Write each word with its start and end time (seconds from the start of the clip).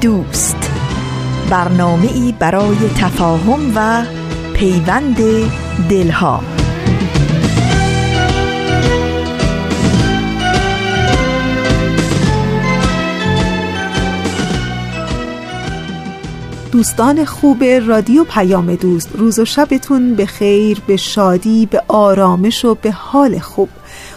دوست. 0.00 0.70
برنامه 1.50 2.12
ای 2.12 2.34
برای 2.38 2.76
تفاهم 2.98 3.72
و 3.76 4.04
پیوند 4.54 5.16
دلها. 5.88 6.42
دوستان 16.72 17.24
خوب 17.24 17.64
رادیو 17.64 18.24
پیام 18.24 18.74
دوست 18.74 19.10
روز 19.16 19.38
و 19.38 19.44
شبتون 19.44 20.14
به 20.14 20.26
خیر 20.26 20.82
به 20.86 20.96
شادی 20.96 21.66
به 21.66 21.82
آرامش 21.88 22.64
و 22.64 22.74
به 22.74 22.92
حال 22.92 23.38
خوب. 23.38 23.68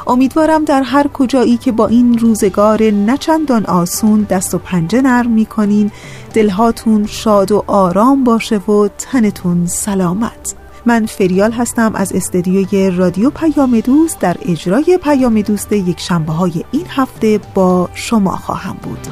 امیدوارم 0.08 0.66
در 0.66 0.84
هر 0.84 1.08
کجایی 1.08 1.58
که 1.58 1.72
با 1.72 1.88
این 1.88 2.18
روزگار 2.18 2.84
نچندان 2.84 3.66
آسون 3.66 4.22
دست 4.30 4.54
و 4.56 4.58
پنجه 4.58 5.02
نرم 5.02 5.32
می‌کنین 5.32 5.92
دلهاتون 6.34 7.06
شاد 7.06 7.52
و 7.52 7.64
آرام 7.68 8.24
باشه 8.24 8.58
و 8.58 8.88
تنتون 8.98 9.66
سلامت. 9.66 10.56
من 10.86 11.06
فریال 11.06 11.52
هستم 11.52 11.92
از 11.96 12.14
استدیوی 12.14 12.92
رادیو 12.92 13.30
پیام 13.30 13.80
دوست 13.80 14.20
در 14.20 14.38
اجرای 14.42 15.00
پیام 15.04 15.42
دوست 15.42 15.72
یک 15.72 16.00
شنبه 16.00 16.34
های 16.34 16.64
این 16.72 16.86
هفته 16.90 17.40
با 17.54 17.90
شما 17.94 18.36
خواهم 18.36 18.78
بود. 18.84 19.08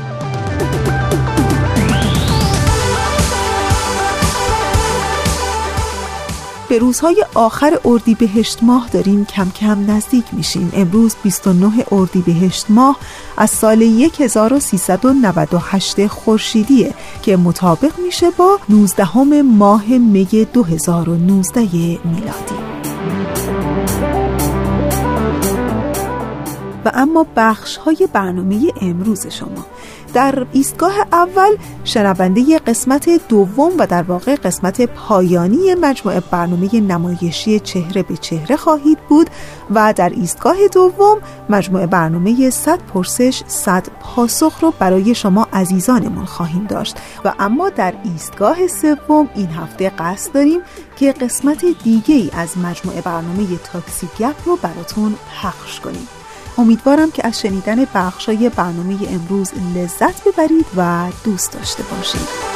به 6.71 6.79
روزهای 6.79 7.25
آخر 7.33 7.79
اردیبهشت 7.85 8.63
ماه 8.63 8.89
داریم 8.89 9.25
کم 9.25 9.49
کم 9.49 9.91
نزدیک 9.91 10.25
میشیم. 10.31 10.71
امروز 10.75 11.15
29 11.23 11.85
اردیبهشت 11.91 12.65
ماه 12.69 12.97
از 13.37 13.49
سال 13.49 13.81
1398 13.81 16.07
خورشیدیه 16.07 16.93
که 17.21 17.37
مطابق 17.37 17.99
میشه 17.99 18.29
با 18.29 18.59
19 18.69 19.41
ماه 19.41 19.87
می 19.87 20.47
2019 20.53 21.61
میلادی. 22.05 22.55
و 26.85 26.91
اما 26.93 27.25
بخش 27.35 27.77
های 27.77 28.07
برنامه 28.13 28.73
امروز 28.81 29.27
شما. 29.27 29.65
در 30.13 30.45
ایستگاه 30.53 30.93
اول 31.11 31.55
شنونده 31.83 32.59
قسمت 32.59 33.27
دوم 33.27 33.71
و 33.77 33.87
در 33.87 34.03
واقع 34.03 34.35
قسمت 34.35 34.81
پایانی 34.81 35.75
مجموعه 35.81 36.19
برنامه 36.19 36.81
نمایشی 36.81 37.59
چهره 37.59 38.03
به 38.03 38.17
چهره 38.17 38.55
خواهید 38.55 38.97
بود 39.09 39.29
و 39.69 39.93
در 39.93 40.09
ایستگاه 40.09 40.55
دوم 40.73 41.17
مجموعه 41.49 41.87
برنامه 41.87 42.49
100 42.49 42.79
پرسش 42.79 43.43
100 43.47 43.87
پاسخ 44.01 44.59
رو 44.61 44.73
برای 44.79 45.15
شما 45.15 45.47
عزیزانمون 45.53 46.25
خواهیم 46.25 46.65
داشت. 46.65 46.95
و 47.25 47.33
اما 47.39 47.69
در 47.69 47.93
ایستگاه 48.03 48.67
سوم 48.67 49.29
این 49.35 49.47
هفته 49.47 49.89
قصد 49.89 50.33
داریم 50.33 50.59
که 50.95 51.11
قسمت 51.11 51.65
دیگه 51.83 52.15
ای 52.15 52.29
از 52.33 52.57
مجموعه 52.57 53.01
برنامه 53.01 53.57
تاکسی 53.73 54.07
گپ 54.19 54.35
رو 54.45 54.55
براتون 54.55 55.15
پخش 55.41 55.79
کنیم. 55.79 56.20
امیدوارم 56.57 57.11
که 57.11 57.27
از 57.27 57.41
شنیدن 57.41 57.85
بخشای 57.95 58.49
برنامه 58.49 58.97
امروز 59.09 59.51
لذت 59.75 60.27
ببرید 60.27 60.65
و 60.77 61.07
دوست 61.23 61.53
داشته 61.53 61.83
باشید. 61.83 62.51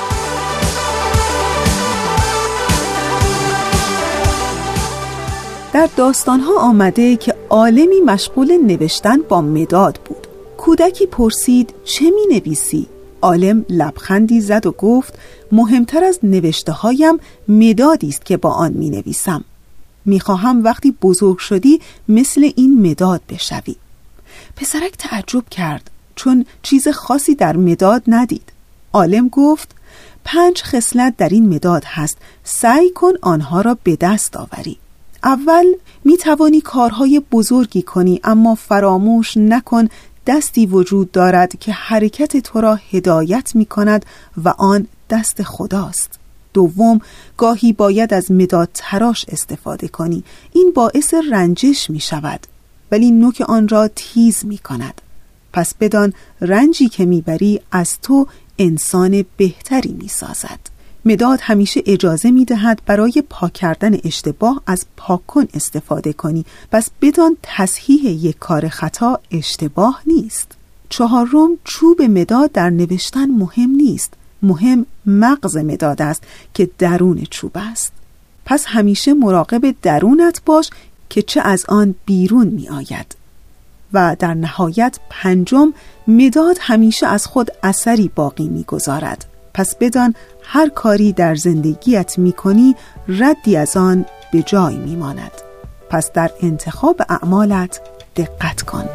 در 5.73 5.89
داستانها 5.97 6.59
آمده 6.59 7.15
که 7.15 7.35
عالمی 7.49 8.01
مشغول 8.05 8.57
نوشتن 8.57 9.21
با 9.29 9.41
مداد 9.41 9.99
بود. 10.05 10.27
کودکی 10.57 11.05
پرسید 11.05 11.73
چه 11.83 12.05
می 12.05 12.37
نویسی؟ 12.37 12.87
عالم 13.21 13.65
لبخندی 13.69 14.41
زد 14.41 14.65
و 14.65 14.71
گفت 14.71 15.19
مهمتر 15.51 16.03
از 16.03 16.19
نوشته 16.23 16.71
هایم 16.71 17.19
مدادی 17.47 18.09
است 18.09 18.25
که 18.25 18.37
با 18.37 18.51
آن 18.51 18.71
می 18.73 18.89
نویسم. 18.89 19.43
می 20.05 20.19
خواهم 20.19 20.63
وقتی 20.63 20.91
بزرگ 21.01 21.37
شدی 21.37 21.81
مثل 22.07 22.51
این 22.55 22.89
مداد 22.89 23.21
بشوی. 23.29 23.75
پسرک 24.55 24.93
تعجب 24.97 25.49
کرد 25.49 25.91
چون 26.15 26.45
چیز 26.63 26.87
خاصی 26.87 27.35
در 27.35 27.57
مداد 27.57 28.03
ندید. 28.07 28.51
عالم 28.93 29.29
گفت 29.29 29.75
پنج 30.25 30.61
خصلت 30.63 31.17
در 31.17 31.29
این 31.29 31.55
مداد 31.55 31.83
هست 31.85 32.17
سعی 32.43 32.89
کن 32.89 33.13
آنها 33.21 33.61
را 33.61 33.77
به 33.83 33.95
دست 33.95 34.37
آوری. 34.37 34.77
اول 35.23 35.65
می 36.03 36.17
توانی 36.17 36.61
کارهای 36.61 37.21
بزرگی 37.31 37.81
کنی 37.81 38.19
اما 38.23 38.55
فراموش 38.55 39.37
نکن 39.37 39.87
دستی 40.27 40.65
وجود 40.65 41.11
دارد 41.11 41.59
که 41.59 41.71
حرکت 41.71 42.37
تو 42.37 42.61
را 42.61 42.79
هدایت 42.91 43.55
می 43.55 43.65
کند 43.65 44.05
و 44.43 44.49
آن 44.49 44.87
دست 45.09 45.43
خداست. 45.43 46.19
دوم 46.53 47.01
گاهی 47.37 47.73
باید 47.73 48.13
از 48.13 48.31
مداد 48.31 48.69
تراش 48.73 49.25
استفاده 49.27 49.87
کنی. 49.87 50.23
این 50.51 50.71
باعث 50.75 51.13
رنجش 51.31 51.89
می 51.89 51.99
شود 51.99 52.47
ولی 52.95 53.11
نوک 53.11 53.41
آن 53.47 53.67
را 53.67 53.87
تیز 53.87 54.45
می 54.45 54.57
کند. 54.57 55.01
پس 55.53 55.73
بدان 55.73 56.13
رنجی 56.41 56.89
که 56.89 57.05
می‌بری 57.05 57.61
از 57.71 57.97
تو 58.01 58.27
انسان 58.59 59.25
بهتری 59.37 59.93
می 59.93 60.07
سازد. 60.07 60.59
مداد 61.05 61.39
همیشه 61.41 61.81
اجازه 61.85 62.31
می 62.31 62.45
دهد 62.45 62.81
برای 62.85 63.23
پاک 63.29 63.53
کردن 63.53 63.97
اشتباه 64.03 64.61
از 64.67 64.85
پاکن 64.97 65.47
استفاده 65.53 66.13
کنی. 66.13 66.45
پس 66.71 66.89
بدان 67.01 67.37
تصحیح 67.43 68.05
یک 68.05 68.39
کار 68.39 68.67
خطا 68.67 69.19
اشتباه 69.31 70.01
نیست. 70.07 70.51
چهارم 70.89 71.49
چوب 71.63 72.01
مداد 72.01 72.51
در 72.51 72.69
نوشتن 72.69 73.25
مهم 73.25 73.69
نیست. 73.69 74.13
مهم 74.41 74.85
مغز 75.05 75.57
مداد 75.57 76.01
است 76.01 76.23
که 76.53 76.69
درون 76.77 77.23
چوب 77.29 77.51
است. 77.55 77.91
پس 78.45 78.65
همیشه 78.65 79.13
مراقب 79.13 79.75
درونت 79.81 80.41
باش 80.45 80.69
که 81.09 81.21
چه 81.21 81.41
از 81.41 81.65
آن 81.69 81.95
بیرون 82.05 82.47
می 82.47 82.69
آید 82.69 83.15
و 83.93 84.15
در 84.19 84.33
نهایت 84.33 84.99
پنجم 85.09 85.73
مداد 86.07 86.57
همیشه 86.61 87.07
از 87.07 87.25
خود 87.25 87.51
اثری 87.63 88.11
باقی 88.15 88.47
می 88.47 88.63
گذارد. 88.63 89.25
پس 89.53 89.75
بدان 89.75 90.15
هر 90.43 90.69
کاری 90.69 91.13
در 91.13 91.35
زندگیت 91.35 92.19
می 92.19 92.31
کنی 92.31 92.75
ردی 93.07 93.57
از 93.57 93.77
آن 93.77 94.05
به 94.31 94.43
جای 94.43 94.77
می 94.77 94.95
ماند. 94.95 95.31
پس 95.89 96.11
در 96.11 96.31
انتخاب 96.41 97.01
اعمالت 97.09 97.81
دقت 98.15 98.61
کن. 98.61 98.89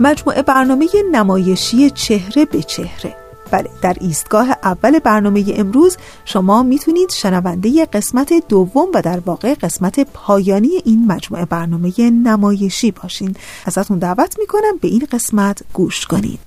مجموعه 0.00 0.42
برنامه 0.42 0.88
نمایشی 1.12 1.90
چهره 1.90 2.44
به 2.44 2.62
چهره. 2.62 3.16
بله 3.50 3.70
در 3.82 3.96
ایستگاه 4.00 4.50
اول 4.50 4.98
برنامه 4.98 5.44
امروز 5.56 5.96
شما 6.24 6.62
می‌تونید 6.62 7.10
شنونده 7.10 7.84
قسمت 7.84 8.48
دوم 8.48 8.88
و 8.94 9.02
در 9.02 9.20
واقع 9.26 9.54
قسمت 9.54 10.00
پایانی 10.00 10.82
این 10.84 11.06
مجموعه 11.06 11.44
برنامه 11.44 12.10
نمایشی 12.10 12.90
باشین. 12.90 13.36
ازتون 13.66 13.98
دعوت 13.98 14.38
می‌کنم 14.38 14.76
به 14.80 14.88
این 14.88 15.06
قسمت 15.12 15.62
گوش 15.72 16.06
کنید. 16.06 16.40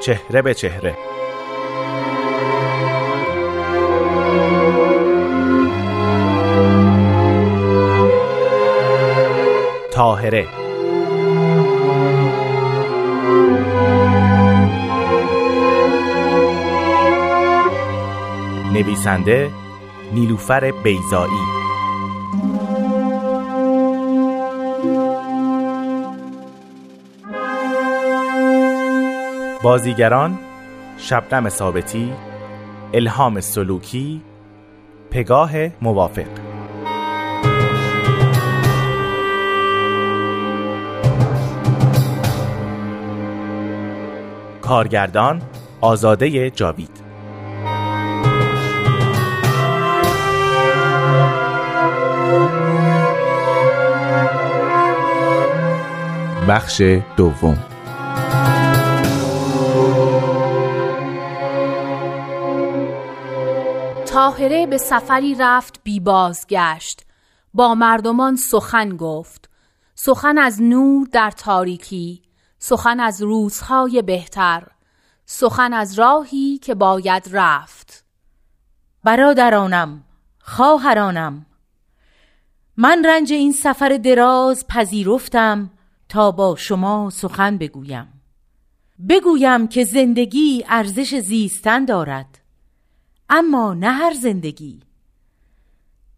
چهره 0.00 0.42
به 0.42 0.54
چهره. 0.54 1.13
تاهره 9.94 10.46
نویسنده 18.72 19.50
نیلوفر 20.12 20.70
بیزایی 20.70 21.30
بازیگران 29.62 30.38
شبنم 30.98 31.48
ثابتی 31.48 32.12
الهام 32.94 33.40
سلوکی 33.40 34.22
پگاه 35.10 35.52
موافق. 35.82 36.53
کارگردان 44.64 45.42
آزاده 45.80 46.50
جاوید. 46.50 46.90
بخش 56.48 56.82
دوم. 57.16 57.58
تاهره 64.06 64.66
به 64.66 64.78
سفری 64.78 65.34
رفت 65.34 65.80
بی 65.84 66.00
بازگشت. 66.00 67.06
با 67.54 67.74
مردمان 67.74 68.36
سخن 68.36 68.96
گفت. 68.96 69.50
سخن 69.94 70.38
از 70.38 70.62
نور 70.62 71.08
در 71.12 71.30
تاریکی 71.30 72.23
سخن 72.66 73.00
از 73.00 73.22
روزهای 73.22 74.02
بهتر 74.02 74.66
سخن 75.26 75.72
از 75.72 75.98
راهی 75.98 76.58
که 76.58 76.74
باید 76.74 77.28
رفت. 77.32 78.04
برادرانم 79.04 80.04
خواهرانم 80.38 81.46
من 82.76 83.04
رنج 83.04 83.32
این 83.32 83.52
سفر 83.52 84.00
دراز 84.04 84.66
پذیرفتم 84.66 85.70
تا 86.08 86.30
با 86.30 86.56
شما 86.56 87.10
سخن 87.10 87.58
بگویم. 87.58 88.22
بگویم 89.08 89.68
که 89.68 89.84
زندگی 89.84 90.64
ارزش 90.68 91.14
زیستن 91.14 91.84
دارد 91.84 92.38
اما 93.28 93.74
نه 93.74 93.90
هر 93.90 94.14
زندگی. 94.14 94.80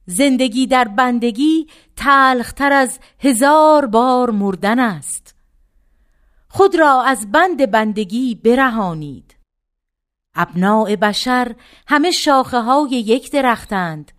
زندگی 0.06 0.66
در 0.66 0.88
بندگی 0.88 1.66
تلختر 1.96 2.72
از 2.72 2.98
هزار 3.20 3.86
بار 3.86 4.30
مردن 4.30 4.78
است. 4.78 5.35
خود 6.56 6.76
را 6.76 7.02
از 7.02 7.32
بند 7.32 7.70
بندگی 7.70 8.34
برهانید. 8.34 9.36
ابناع 10.34 10.96
بشر 10.96 11.54
همه 11.86 12.10
شاخه 12.10 12.60
های 12.60 12.90
یک 12.90 13.32
درختند 13.32 14.12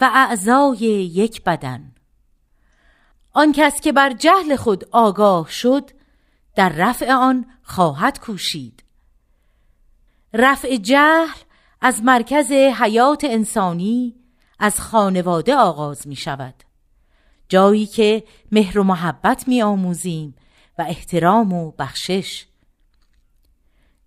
و 0.00 0.10
اعضای 0.14 0.78
یک 1.14 1.42
بدن. 1.44 1.92
آن 3.32 3.52
کس 3.52 3.80
که 3.80 3.92
بر 3.92 4.12
جهل 4.12 4.56
خود 4.56 4.84
آگاه 4.92 5.50
شد 5.50 5.90
در 6.56 6.68
رفع 6.68 7.12
آن 7.12 7.46
خواهد 7.62 8.20
کوشید. 8.20 8.84
رفع 10.32 10.76
جهل 10.76 11.38
از 11.80 12.02
مرکز 12.02 12.52
حیات 12.52 13.24
انسانی 13.24 14.14
از 14.58 14.80
خانواده 14.80 15.56
آغاز 15.56 16.08
می 16.08 16.16
شود 16.16 16.54
جایی 17.48 17.86
که 17.86 18.24
مهر 18.52 18.78
و 18.78 18.82
محبت 18.84 19.48
می 19.48 19.62
آموزیم 19.62 20.34
و 20.78 20.82
احترام 20.82 21.52
و 21.52 21.70
بخشش. 21.70 22.46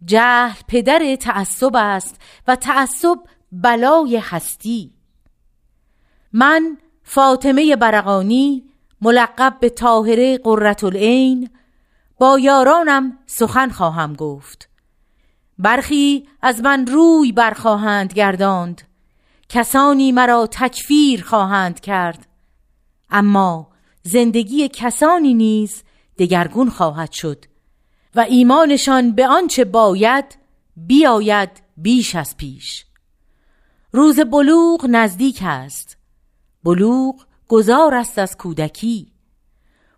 جهل 0.06 0.62
پدر 0.68 1.16
تعصب 1.16 1.76
است 1.76 2.22
و 2.48 2.56
تعصب 2.56 3.20
بلای 3.52 4.18
هستی. 4.18 4.94
من 6.34 6.78
فاطمه 7.04 7.76
برقانی 7.76 8.64
ملقب 9.02 9.58
به 9.62 9.70
طاهره 9.70 10.38
قررت 10.38 10.84
العین 10.84 11.50
با 12.18 12.40
یارانم 12.40 13.18
سخن 13.26 13.70
خواهم 13.70 14.14
گفت. 14.14 14.70
برخی 15.60 16.28
از 16.42 16.62
من 16.62 16.88
روی 16.88 17.32
برخواهند 17.32 18.14
گرداند. 18.14 18.82
کسانی 19.50 20.12
مرا 20.12 20.48
تکفیر 20.48 21.24
خواهند 21.24 21.80
کرد. 21.80 22.28
اما 23.10 23.72
زندگی 24.04 24.70
کسانی 24.74 25.34
نیز 25.34 25.84
دگرگون 26.20 26.70
خواهد 26.70 27.12
شد 27.12 27.46
و 28.16 28.20
ایمانشان 28.20 29.12
به 29.12 29.28
آنچه 29.28 29.66
باید 29.66 30.38
بیاید 30.76 31.50
بیش 31.78 32.16
از 32.16 32.38
پیش. 32.38 32.86
روز 33.92 34.20
بلوغ 34.20 34.86
نزدیک 34.90 35.40
است. 35.46 35.98
بلوغ 36.64 37.26
گذار 37.48 37.96
است 37.96 38.20
از 38.20 38.38
کودکی. 38.38 39.12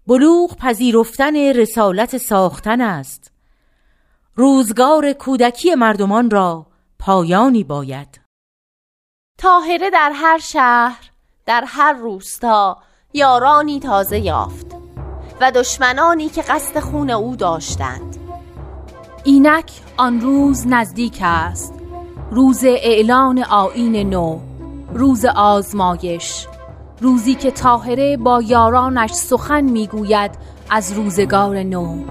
بلوغ 0.08 0.56
پذیرفتن 0.56 1.36
رسالت 1.36 2.18
ساختن 2.18 2.82
است. 2.82 3.32
روزگار 4.36 5.14
کودکی 5.14 5.76
مردمان 5.76 6.30
را 6.30 6.66
پایانی 7.00 7.64
باید. 7.64 8.22
تاهره 9.38 9.90
در 9.90 10.12
هر 10.16 10.38
شهر 10.38 11.12
در 11.46 11.64
هر 11.68 11.94
روستا 11.94 12.78
یارانی 13.14 13.80
تازه 13.80 14.20
یافت. 14.20 14.89
و 15.42 15.52
دشمنانی 15.52 16.30
که 16.30 16.42
قصد 16.42 16.80
خون 16.80 17.10
او 17.10 17.36
داشتند. 17.36 18.18
اینک 19.24 19.72
آن 19.98 20.22
روز 20.22 20.68
نزدیک 20.68 21.18
است. 21.22 21.74
روز 22.32 22.64
اعلان 22.64 23.44
آین 23.44 24.10
نو 24.10 24.40
روز 24.94 25.26
آزمایش. 25.26 26.48
روزی 27.02 27.36
که 27.36 27.52
تاهره 27.52 28.18
با 28.18 28.42
یارانش 28.42 29.12
سخن 29.12 29.62
می‌گوید 29.62 30.32
از 30.70 30.94
روزگار 30.94 31.64
نو. 31.64 32.04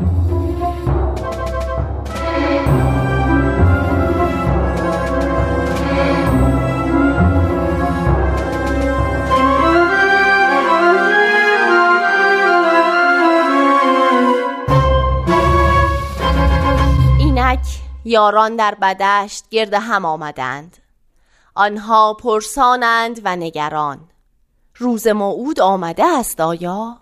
اینک 17.48 17.60
یاران 18.04 18.56
در 18.56 18.74
بدشت 18.82 19.44
گرد 19.50 19.74
هم 19.74 20.04
آمدند. 20.04 20.76
آنها 21.54 22.14
پرسانند 22.14 23.20
و 23.24 23.36
نگران. 23.36 23.98
روز 24.76 25.06
موعود 25.06 25.60
آمده 25.60 26.04
است 26.06 26.40
آیا؟ 26.40 26.98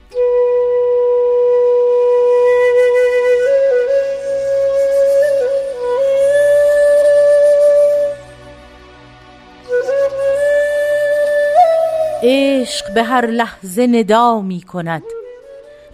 عشق 12.22 12.94
به 12.94 13.02
هر 13.02 13.26
لحظه 13.26 13.86
ندا 13.86 14.40
می 14.40 14.62
کند. 14.62 15.02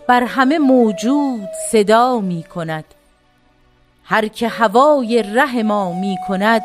بر 0.08 0.22
همه 0.22 0.58
موجود 0.58 1.48
صدا 1.70 2.20
می 2.20 2.42
کند. 2.42 2.84
هر 4.12 4.28
که 4.28 4.48
هوای 4.48 5.22
ره 5.22 5.62
ما 5.62 5.92
می 5.92 6.16
کند 6.28 6.62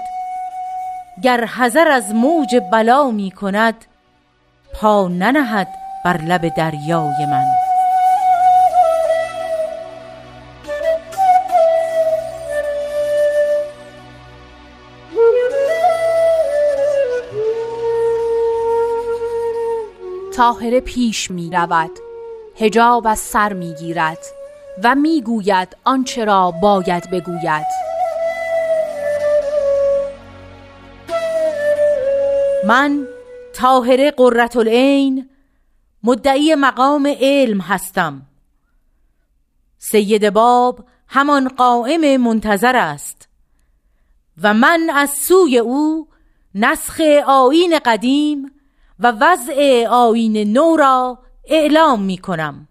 گر 1.23 1.45
حذر 1.45 1.87
از 1.87 2.15
موج 2.15 2.61
بلا 2.71 3.11
می 3.11 3.31
کند 3.31 3.85
پا 4.73 5.07
ننهد 5.07 5.67
بر 6.05 6.17
لب 6.17 6.47
دریای 6.47 7.25
من. 7.25 7.45
تاهره 20.35 20.79
پیش 20.79 21.31
می 21.31 21.49
رود 21.49 21.91
هجاب 22.55 23.07
از 23.07 23.19
سر 23.19 23.53
می 23.53 23.73
گیرد 23.73 24.36
و 24.83 24.95
می 24.95 25.21
گوید 25.21 25.77
آنچه 25.83 26.25
را 26.25 26.51
باید 26.51 27.09
بگوید. 27.11 27.65
من 32.67 33.07
طاهره 33.53 34.11
قررت 34.11 34.57
العین 34.57 35.29
مدعی 36.03 36.55
مقام 36.55 37.15
علم 37.19 37.61
هستم. 37.61 38.21
سید 39.77 40.29
باب 40.29 40.85
همان 41.07 41.47
قائم 41.47 42.21
منتظر 42.21 42.75
است. 42.75 43.29
و 44.41 44.53
من 44.53 44.89
از 44.93 45.09
سوی 45.09 45.57
او 45.57 46.07
نسخ 46.55 47.01
آین 47.27 47.79
قدیم 47.85 48.51
و 48.99 49.13
وضع 49.19 49.87
آین 49.89 50.53
نو 50.53 50.75
را 50.75 51.19
اعلام 51.47 52.01
می 52.01 52.17
کنم. 52.17 52.66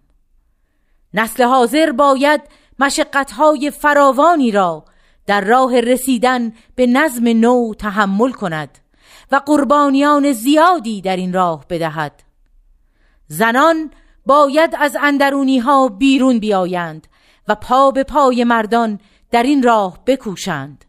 نسل 1.17 1.45
حاضر 1.45 1.93
باید 1.93 2.41
مشقتهای 2.79 3.71
فراوانی 3.71 4.51
را 4.51 4.85
در 5.27 5.41
راه 5.41 5.81
رسیدن 5.81 6.53
به 6.75 6.87
نظم 6.87 7.29
نو 7.29 7.75
تحمل 7.75 8.33
کند 8.33 8.79
و 9.33 9.37
قربانیان 9.37 10.33
زیادی 10.33 11.01
در 11.01 11.17
این 11.17 11.33
راه 11.33 11.65
بدهد. 11.71 12.23
زنان 13.27 13.91
باید 14.27 14.77
از 14.79 14.97
اندرونی 15.01 15.59
ها 15.59 15.89
بیرون 15.89 16.39
بیایند 16.39 17.07
و 17.49 17.55
پا 17.55 17.91
به 17.91 18.05
پای 18.05 18.45
مردان 18.45 19.01
در 19.31 19.43
این 19.43 19.63
راه 19.63 19.99
بکوشند. 20.07 20.85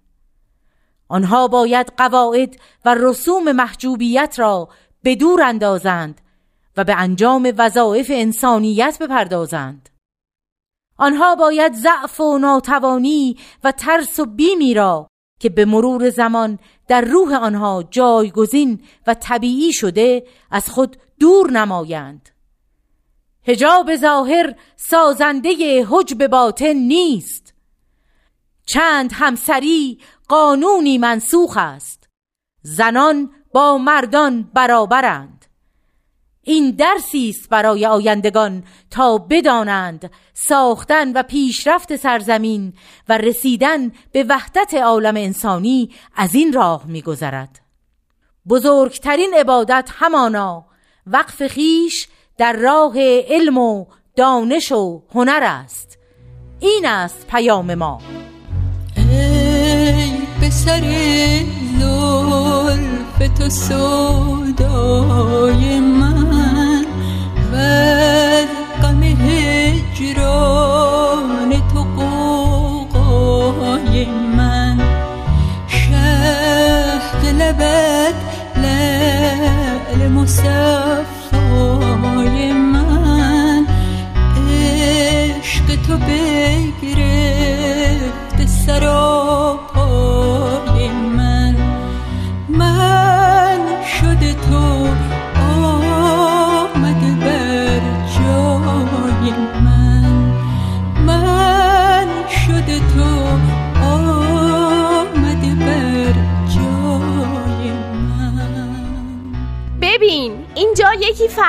آنها 1.07 1.47
باید 1.47 1.93
قواعد 1.97 2.55
و 2.85 2.95
رسوم 2.95 3.51
محجوبیت 3.51 4.35
را 4.37 4.69
به 5.03 5.15
دور 5.15 5.41
اندازند 5.41 6.21
و 6.77 6.83
به 6.83 6.95
انجام 6.95 7.53
وظایف 7.57 8.11
انسانیت 8.13 8.97
بپردازند. 9.01 9.89
آنها 10.97 11.35
باید 11.35 11.73
ضعف 11.73 12.19
و 12.19 12.37
ناتوانی 12.37 13.37
و 13.63 13.71
ترس 13.71 14.19
و 14.19 14.25
بیمی 14.25 14.73
را 14.73 15.07
که 15.39 15.49
به 15.49 15.65
مرور 15.65 16.09
زمان 16.09 16.59
در 16.87 17.01
روح 17.01 17.33
آنها 17.35 17.83
جایگزین 17.91 18.81
و 19.07 19.13
طبیعی 19.13 19.73
شده 19.73 20.27
از 20.51 20.69
خود 20.69 20.97
دور 21.19 21.51
نمایند. 21.51 22.29
هجاب 23.43 23.95
ظاهر 23.95 24.55
سازنده 24.75 25.85
حجب 25.89 26.27
باطن 26.27 26.73
نیست. 26.73 27.53
چند 28.65 29.11
همسری 29.13 29.99
قانونی 30.27 30.97
منسوخ 30.97 31.57
است. 31.57 32.09
زنان 32.61 33.31
با 33.53 33.77
مردان 33.77 34.43
برابرند. 34.53 35.36
این 36.47 36.71
درسی 36.71 37.29
است 37.29 37.49
برای 37.49 37.85
آیندگان 37.85 38.63
تا 38.91 39.17
بدانند 39.17 40.11
ساختن 40.33 41.13
و 41.13 41.23
پیشرفت 41.23 41.95
سرزمین 41.95 42.73
و 43.09 43.17
رسیدن 43.17 43.91
به 44.11 44.25
وحدت 44.29 44.73
عالم 44.73 45.15
انسانی 45.15 45.89
از 46.15 46.35
این 46.35 46.53
راه 46.53 46.83
میگذرد. 46.85 47.59
بزرگترین 48.49 49.33
عبادت 49.37 49.89
همانا 49.93 50.65
وقف 51.07 51.47
خیش 51.47 52.07
در 52.37 52.53
راه 52.53 52.93
علم 52.97 53.57
و 53.57 53.85
دانش 54.15 54.71
و 54.71 55.01
هنر 55.13 55.43
است. 55.43 55.97
این 56.59 56.85
است 56.85 57.27
پیام 57.27 57.75
ما. 57.75 58.01
ای 58.97 60.11
به 60.41 60.49
سر 60.49 60.83
زلف 63.17 63.37
تو 63.37 63.49
سودای 63.49 64.99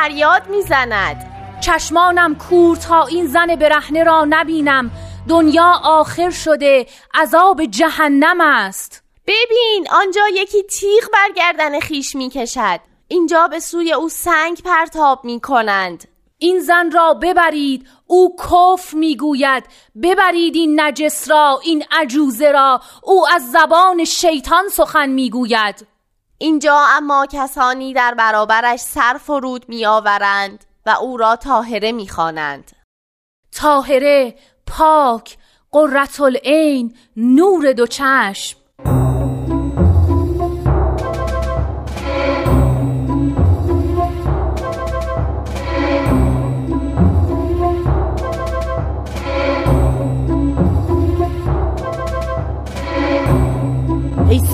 فریاد 0.09 0.49
می‌زند. 0.49 1.33
چشمانم 1.61 2.35
کور 2.35 2.77
تا 2.77 3.07
این 3.07 3.27
زن 3.27 3.57
برهنه 3.57 4.05
را 4.05 4.25
نبینم. 4.29 4.91
دنیا 5.29 5.81
آخر 5.85 6.31
شده 6.31 6.87
عذاب 7.15 7.65
جهنم 7.65 8.41
است. 8.41 9.03
ببین 9.27 9.87
آنجا 9.91 10.23
یکی 10.35 10.63
تیغ 10.63 11.05
بر 11.13 11.29
گردن 11.37 11.81
خیش 11.81 12.17
می 12.17 12.29
کشد 12.29 12.81
اینجا 13.09 13.49
به 13.49 13.61
سوی 13.61 13.93
او 13.93 14.09
سنگ 14.09 14.63
پرتاب 14.63 15.25
می 15.25 15.41
کنند 15.41 16.09
این 16.39 16.61
زن 16.61 16.91
را 16.91 17.15
ببرید 17.15 17.87
او 18.07 18.37
کف 18.37 18.95
می‌گوید. 18.95 19.65
ببرید 20.03 20.57
این 20.57 20.81
نجس 20.81 21.31
را 21.31 21.61
این 21.65 21.85
عجوزه 21.91 22.51
را. 22.51 22.81
او 23.03 23.29
از 23.29 23.51
زبان 23.51 24.05
شیطان 24.05 24.69
سخن 24.69 25.09
می‌گوید. 25.09 25.87
اینجا 26.39 26.85
اما 26.89 27.27
کسانی 27.33 27.95
در 27.95 28.15
برابرش 28.15 28.81
سر 28.81 29.19
فرود 29.21 29.69
میآورند 29.69 30.65
و 30.87 30.91
او 30.91 31.17
را 31.17 31.37
تاهره 31.37 31.93
می‌خوانند. 31.93 32.73
تاهره 33.53 34.35
پاک 34.67 35.39
قررت 35.71 36.21
العین 36.21 36.97
نور 37.17 37.73
دو 37.73 37.87
چشم. 37.87 38.59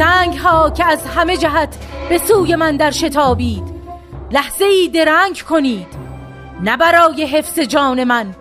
سنگ 0.05 0.37
ها 0.37 0.71
که 0.71 0.85
از 0.85 1.07
همه 1.07 1.37
جهت 1.37 1.77
به 2.09 2.19
سوی 2.19 2.57
من 2.57 2.77
در 2.77 2.91
شتابید. 2.91 3.65
لحظه 4.31 4.65
ای 4.65 4.89
درنگ 4.89 5.43
کنید 5.43 5.87
نه 6.63 6.77
برای 6.77 7.25
حفظ 7.25 7.59
جان 7.59 8.05
من 8.05 8.35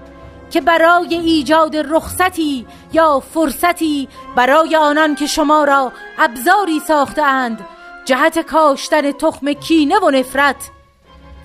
که 0.51 0.61
برای 0.61 1.15
ایجاد 1.15 1.75
رخصتی 1.75 2.65
یا 2.93 3.19
فرصتی 3.19 4.07
برای 4.35 4.75
آنان 4.75 5.15
که 5.15 5.25
شما 5.27 5.63
را 5.63 5.91
ابزاری 6.19 6.79
ساختند 6.79 7.65
جهت 8.05 8.39
کاشتن 8.39 9.11
تخم 9.11 9.53
کینه 9.53 9.99
و 9.99 10.09
نفرت 10.09 10.69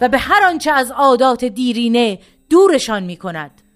و 0.01 0.09
به 0.09 0.19
هر 0.19 0.45
آنچه 0.45 0.73
از 0.73 0.91
عادات 0.91 1.45
دیرینه 1.45 2.19
دورشان 2.51 3.03
می 3.03 3.17
کند 3.17 3.68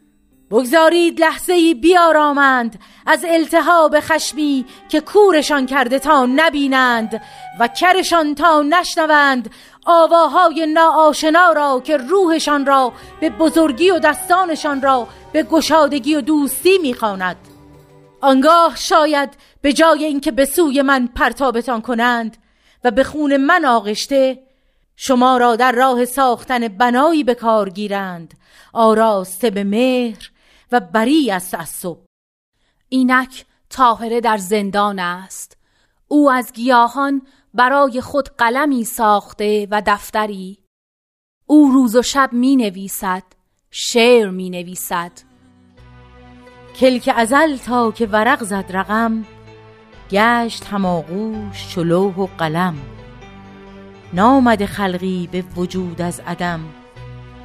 بگذارید 0.52 1.21
لحظه 1.21 1.75
بیارامند 1.75 2.78
از 3.06 3.25
التهاب 3.28 4.00
خشمی 4.00 4.64
که 4.88 5.00
کورشان 5.00 5.66
کرده 5.66 5.99
تا 5.99 6.26
نبینند 6.26 7.23
و 7.61 7.68
کرشان 7.68 8.35
تا 8.35 8.62
نشنوند 8.62 9.50
آواهای 9.87 10.66
ناآشنا 10.66 11.52
را 11.52 11.80
که 11.85 11.97
روحشان 11.97 12.66
را 12.66 12.92
به 13.21 13.30
بزرگی 13.30 13.90
و 13.90 13.99
دستانشان 13.99 14.82
را 14.82 15.09
به 15.32 15.42
گشادگی 15.42 16.14
و 16.14 16.21
دوستی 16.21 16.78
می‌خواند. 16.78 17.37
آنگاه 18.21 18.76
شاید 18.76 19.28
به 19.62 19.73
جای 19.73 20.04
اینکه 20.04 20.30
به 20.30 20.44
سوی 20.44 20.82
من 20.82 21.06
پرتابتان 21.06 21.80
کنند 21.80 22.37
و 22.85 22.90
به 22.90 23.04
خون 23.04 23.37
من 23.37 23.64
آغشته 23.64 24.38
شما 24.97 25.37
را 25.37 25.56
در 25.56 25.73
راه 25.73 26.04
ساختن 26.04 26.68
بنایی 26.68 27.25
به 27.25 27.35
کار 27.35 27.68
گیرند. 27.71 28.35
آراسته 28.73 29.50
به 29.50 29.64
مهر 29.64 30.31
و 30.72 30.80
بری 30.80 31.30
از 31.30 31.50
تعصب. 31.50 31.96
اینک 32.88 33.46
تاهره 33.70 34.20
در 34.20 34.36
زندان 34.36 34.98
است. 34.98 35.56
او 36.08 36.30
از 36.30 36.52
گیاهان 36.52 37.22
برای 37.54 38.00
خود 38.00 38.28
قلمی 38.28 38.84
ساخته 38.84 39.68
و 39.70 39.82
دفتری. 39.86 40.58
او 41.46 41.70
روز 41.72 41.96
و 41.96 42.02
شب 42.02 42.32
می 42.32 42.56
نویسد 42.56 43.22
شعر 43.70 44.30
می 44.30 44.50
نویسد. 44.50 45.12
کلک 46.76 47.10
ازل 47.16 47.56
تا 47.56 47.92
که 47.92 48.06
ورق 48.06 48.42
زد 48.42 48.64
رقم 48.68 49.24
گشت 50.10 50.64
هماغوش 50.64 51.74
چلوه 51.74 52.14
و 52.16 52.26
قلم. 52.26 52.74
نامد 54.12 54.64
خلقی 54.64 55.28
به 55.32 55.44
وجود 55.56 56.02
از 56.02 56.20
عدم 56.20 56.60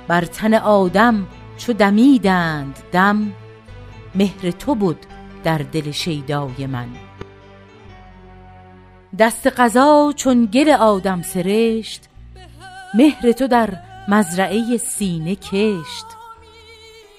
بر 0.08 0.26
تن 0.26 0.54
آدم 0.54 1.28
چو 1.58 1.74
دمیدند 1.74 2.80
دم 2.92 3.34
مهر 4.16 4.52
تو 4.52 4.76
بود 4.76 5.06
در 5.44 5.58
دل 5.58 5.92
شیدای 5.92 6.68
من. 6.68 6.88
دست 9.20 9.48
قضا 9.48 10.14
چون 10.16 10.46
گل 10.46 10.70
آدم 10.70 11.22
سرشت 11.22 12.10
مهر 12.94 13.32
تو 13.32 13.48
در 13.48 13.70
مزرعه 14.08 14.78
سینه 14.78 15.36
کشت. 15.36 16.06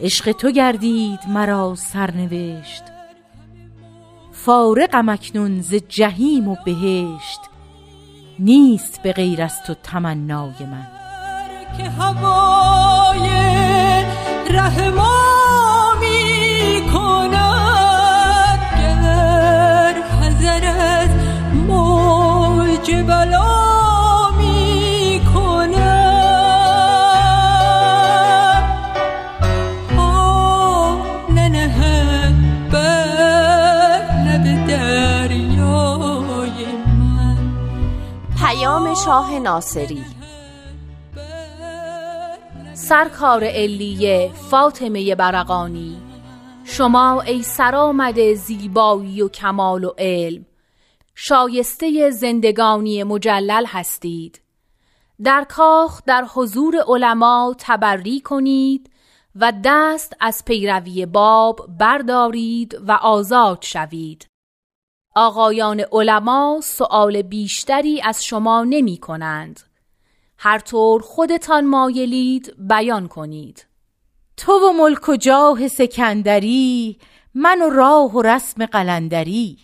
عشق 0.01 0.33
تو 0.33 0.51
گردید 0.51 1.21
مرا 1.29 1.75
سرنوشت 1.75 2.83
فارقم 4.33 5.09
اکنون 5.09 5.61
ز 5.61 5.75
جهیم 5.75 6.49
و 6.49 6.57
بهشت. 6.65 7.41
نیست 8.39 9.03
به 9.03 9.13
غیر 9.13 9.43
از 9.43 9.63
تو 9.63 9.75
تمنای 9.75 10.53
من. 10.61 10.87
که 11.79 11.85
هوای 11.85 13.78
ره 14.51 14.91
ما 14.91 15.93
می 16.01 16.83
کند 16.93 18.61
گر 18.79 19.95
حذر 20.21 20.65
موج 21.67 22.91
بلا 22.91 24.31
می 24.31 25.21
کند 25.35 25.89
آه 29.99 30.97
ننهد 31.31 32.71
بر 32.71 34.09
لب 34.27 34.67
دریای 34.67 36.59
من. 36.99 37.39
پیام 38.37 38.95
شاه 38.95 39.39
ناصری. 39.39 40.18
سرکار 42.89 43.45
علیه 43.45 44.33
فاطمه 44.51 45.15
برقانی. 45.15 45.97
شما 46.65 47.21
ای 47.21 47.43
سرآمد 47.43 48.35
زیبایی 48.35 49.23
و 49.23 49.29
کمال 49.29 49.85
و 49.85 49.95
علم 49.99 50.47
شایسته 51.15 52.11
زندگانی 52.11 53.05
مجلل 53.05 53.65
هستید. 53.67 54.41
در 55.25 55.47
کاخ 55.49 56.03
در 56.07 56.25
حضور 56.35 56.77
علما 56.89 57.55
تبری 57.59 58.21
کنید 58.21 58.91
و 59.35 59.53
دست 59.65 60.17
از 60.21 60.45
پیروی 60.45 61.07
باب 61.07 61.67
بردارید 61.79 62.79
و 62.87 62.93
آزاد 62.93 63.63
شوید. 63.63 64.27
آقایان 65.15 65.85
علما 65.93 66.61
سؤال 66.63 67.23
بیشتری 67.23 68.03
از 68.05 68.25
شما 68.25 68.65
نمی 68.65 68.97
کنند. 68.97 69.68
هر 70.41 70.59
طور 70.59 71.03
خودتان 71.03 71.67
مایلید 71.67 72.55
بیان 72.69 73.09
کنید. 73.09 73.67
تو 74.37 74.53
و 74.53 74.73
ملک 74.73 75.09
و 75.09 75.17
جاه 75.17 75.69
سکندری 75.69 76.99
من 77.35 77.63
و 77.63 77.71
راه 77.71 78.15
و 78.15 78.23
رسم 78.23 78.67
قلندری. 78.67 79.59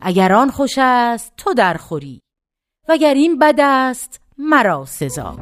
اگر 0.00 0.32
آن 0.32 0.50
خوش 0.50 0.74
است 0.78 1.32
تو 1.36 1.54
درخوری 1.54 2.20
وگر 2.88 3.14
این 3.14 3.38
بد 3.38 3.60
است 3.60 4.20
مرا 4.38 4.84
سزا. 4.84 5.36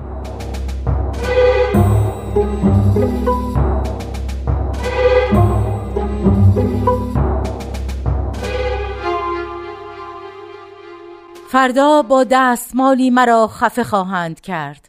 فردا 11.52 12.02
با 12.02 12.24
دستمالی 12.24 13.10
مرا 13.10 13.48
خفه 13.48 13.84
خواهند 13.84 14.40
کرد 14.40 14.88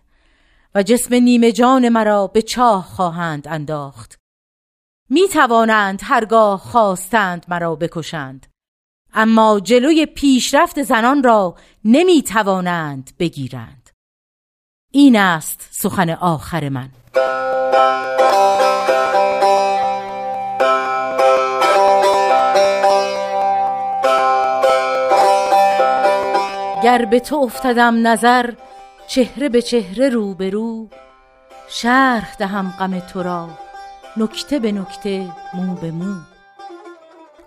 و 0.76 0.84
جسم 0.84 1.16
نیمه 1.16 1.52
جان 1.52 1.90
مرا 1.90 2.28
به 2.28 2.42
چاه 2.42 2.84
خواهند 2.84 3.48
انداخت. 3.48 4.20
می 5.10 5.28
توانند 5.28 6.00
هرگاه 6.04 6.60
خواستند 6.60 7.46
مرا 7.48 7.76
بکشند 7.76 8.48
اما 9.14 9.60
جلوی 9.60 10.06
پیشرفت 10.06 10.84
زنان 10.84 11.24
را 11.24 11.56
نمی 11.86 12.22
توانند 12.22 13.12
بگیرند. 13.20 13.90
این 14.92 15.16
است 15.16 15.68
سخن 15.72 16.10
آخر 16.10 16.70
من. 16.70 16.90
گر 26.92 27.06
به 27.06 27.20
تو 27.20 27.36
افتدم 27.36 28.08
نظر 28.08 28.54
چهره 29.08 29.50
به 29.50 29.62
چهره 29.62 30.10
رو 30.10 30.34
به 30.34 30.50
رو 30.50 30.88
شرح 31.70 32.36
دهم 32.36 32.74
غم 32.80 33.00
تو 33.00 33.24
را 33.24 33.50
نکته 34.18 34.60
به 34.60 34.72
نکته 34.72 35.32
مو 35.54 35.76
به 35.76 35.92
مو. 35.92 36.16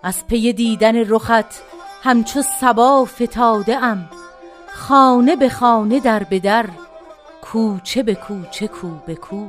از 0.03 0.27
پی 0.27 0.53
دیدن 0.53 0.95
رخت 0.95 1.63
همچو 2.03 2.41
سبا 2.41 3.05
فتاده 3.05 3.77
ام 3.77 4.09
خانه 4.67 5.35
به 5.35 5.49
خانه 5.49 5.99
در 5.99 6.23
به 6.23 6.39
در 6.39 6.65
کوچه 7.41 8.03
به 8.03 8.15
کوچه 8.15 8.67
کو 8.67 8.89
به 9.07 9.15
کو. 9.15 9.47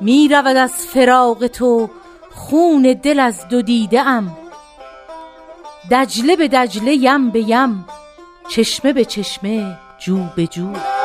می 0.00 0.28
رود 0.28 0.56
از 0.56 0.72
فراق 0.72 1.46
تو 1.46 1.90
خون 2.34 2.82
دل 3.02 3.20
از 3.20 3.48
دو 3.48 3.62
دیده 3.62 4.00
ام 4.00 4.36
دجله 5.90 6.36
به 6.36 6.48
دجله 6.48 6.94
یم 6.94 7.30
به 7.30 7.40
یم 7.48 7.84
چشمه 8.48 8.92
به 8.92 9.04
چشمه 9.04 9.78
جو 9.98 10.18
به 10.36 10.46
جو. 10.46 10.97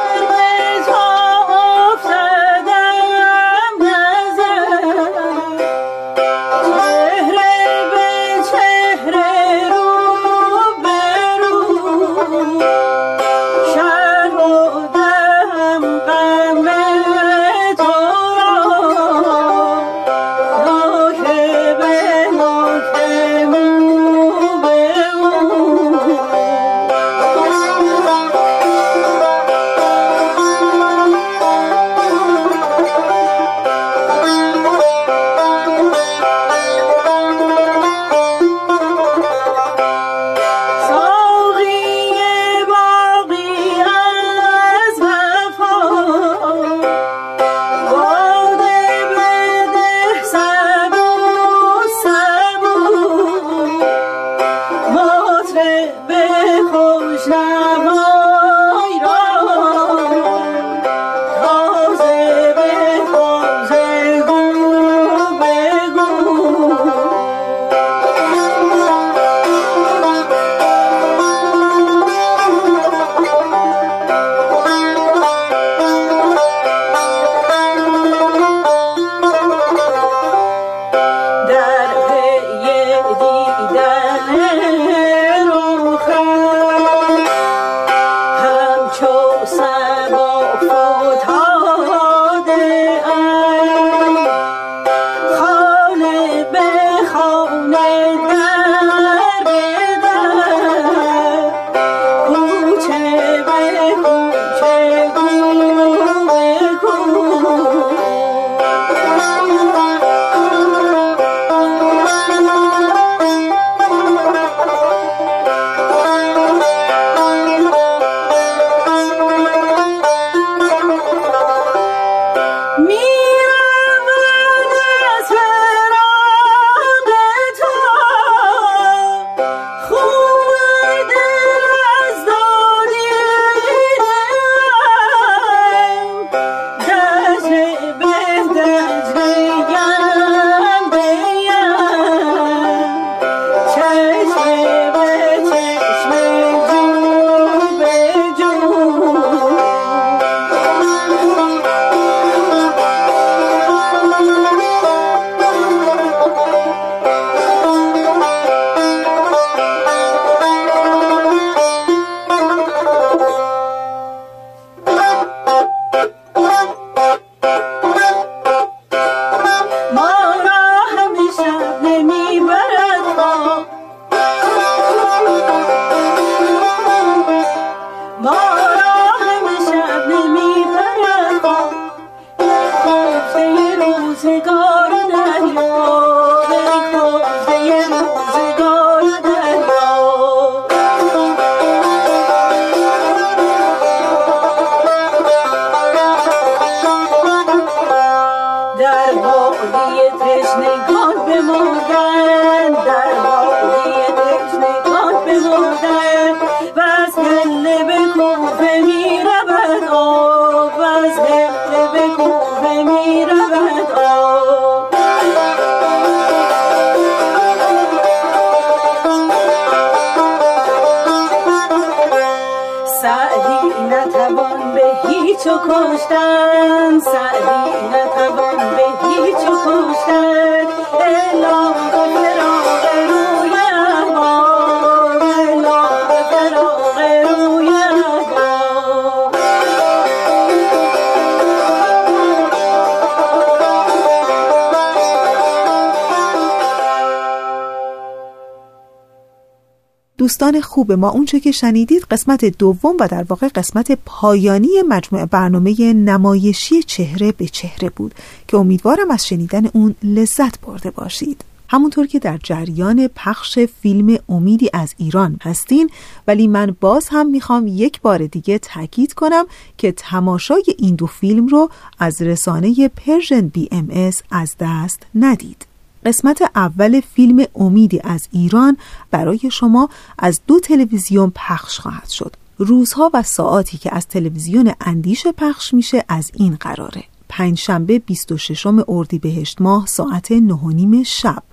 دوستان 250.23 250.62
خوب 250.62 250.91
ما 250.91 251.09
اونچه 251.09 251.39
که 251.39 251.51
شنیدید 251.51 252.03
قسمت 252.12 252.45
دوم 252.45 252.97
و 252.99 253.07
در 253.07 253.25
واقع 253.29 253.47
قسمت 253.47 253.99
پایانی 254.05 254.67
مجموعه 254.88 255.25
برنامه 255.25 255.93
نمایشی 255.93 256.83
چهره 256.83 257.31
به 257.31 257.45
چهره 257.45 257.89
بود 257.89 258.13
که 258.47 258.57
امیدوارم 258.57 259.12
از 259.12 259.27
شنیدن 259.27 259.65
اون 259.65 259.95
لذت 260.03 260.59
برده 260.62 260.91
باشید. 260.91 261.45
همونطور 261.69 262.07
که 262.07 262.19
در 262.19 262.39
جریان 262.43 263.09
پخش 263.15 263.59
فیلم 263.59 264.17
امیدی 264.29 264.69
از 264.73 264.93
ایران 264.97 265.38
هستین 265.41 265.89
ولی 266.27 266.47
من 266.47 266.75
باز 266.79 267.07
هم 267.12 267.27
می‌خوام 267.27 267.67
یک 267.67 268.01
بار 268.01 268.25
دیگه 268.25 268.59
تاکید 268.59 269.13
کنم 269.13 269.45
که 269.77 269.91
تماشای 269.91 270.63
این 270.77 270.95
دو 270.95 271.05
فیلم 271.05 271.47
رو 271.47 271.69
از 271.99 272.21
رسانه 272.21 272.88
Persian 272.88 273.47
BMS 273.47 274.12
از 274.31 274.55
دست 274.59 274.99
ندید. 275.15 275.72
قسمت 276.05 276.41
اول 276.55 277.01
فیلم 277.13 277.45
امیدی 277.55 277.99
از 278.03 278.27
ایران 278.31 278.77
برای 279.11 279.39
شما 279.51 279.89
از 280.19 280.41
دو 280.47 280.59
تلویزیون 280.59 281.31
پخش 281.35 281.79
خواهد 281.79 282.09
شد. 282.09 282.35
روزها 282.57 283.11
و 283.13 283.23
ساعاتی 283.23 283.77
که 283.77 283.95
از 283.95 284.07
تلویزیون 284.07 284.73
اندیشه 284.81 285.31
پخش 285.31 285.73
میشه 285.73 286.05
از 286.07 286.31
این 286.33 286.55
قراره. 286.55 287.03
پنجشنبه 287.29 287.99
26 287.99 288.67
اردیبهشت 288.87 289.61
ماه 289.61 289.85
ساعت 289.85 290.31
9 290.31 291.03
شب. 291.03 291.43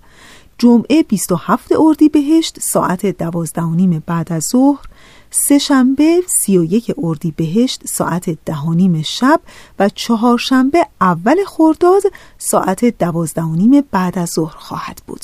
جمعه 0.59 1.03
27 1.03 1.73
اردیبهشت 1.79 2.61
ساعت 2.61 3.07
12 3.07 4.03
بعد 4.07 4.33
از 4.33 4.45
ظهر 4.45 4.81
سه 5.31 5.59
شنبه 5.59 6.23
سی 6.43 6.59
و 6.59 6.65
یک 6.65 6.95
اردی 6.99 7.35
بهشت 7.37 7.87
ساعت 7.87 8.31
ده 8.45 8.59
و 8.59 8.75
نیم 8.75 9.03
شب 9.03 9.41
و 9.79 9.89
چهارشنبه 9.89 10.87
اول 11.01 11.37
خرداد 11.47 12.03
ساعت 12.39 12.85
دوازده 12.85 13.43
و 13.43 13.55
نیم 13.55 13.85
بعد 13.91 14.19
از 14.19 14.31
ظهر 14.31 14.57
خواهد 14.59 15.03
بود. 15.07 15.21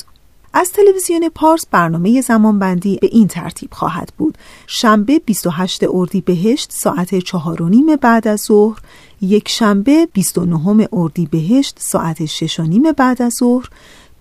از 0.53 0.71
تلویزیون 0.71 1.29
پارس 1.29 1.65
برنامه 1.71 2.21
زمانبندی 2.21 2.97
به 3.01 3.09
این 3.11 3.27
ترتیب 3.27 3.69
خواهد 3.73 4.13
بود 4.17 4.37
شنبه 4.67 5.19
28 5.19 5.83
اردی 5.89 6.21
بهشت 6.21 6.71
ساعت 6.71 7.19
چهار 7.19 7.61
و 7.61 7.69
نیم 7.69 7.95
بعد 7.95 8.27
از 8.27 8.41
ظهر 8.47 8.79
یک 9.21 9.49
شنبه 9.49 10.07
29 10.13 10.87
اردی 10.93 11.25
بهشت 11.25 11.75
ساعت 11.79 12.25
شش 12.25 12.59
و 12.59 12.63
نیم 12.63 12.91
بعد 12.91 13.21
از 13.21 13.33
ظهر 13.39 13.69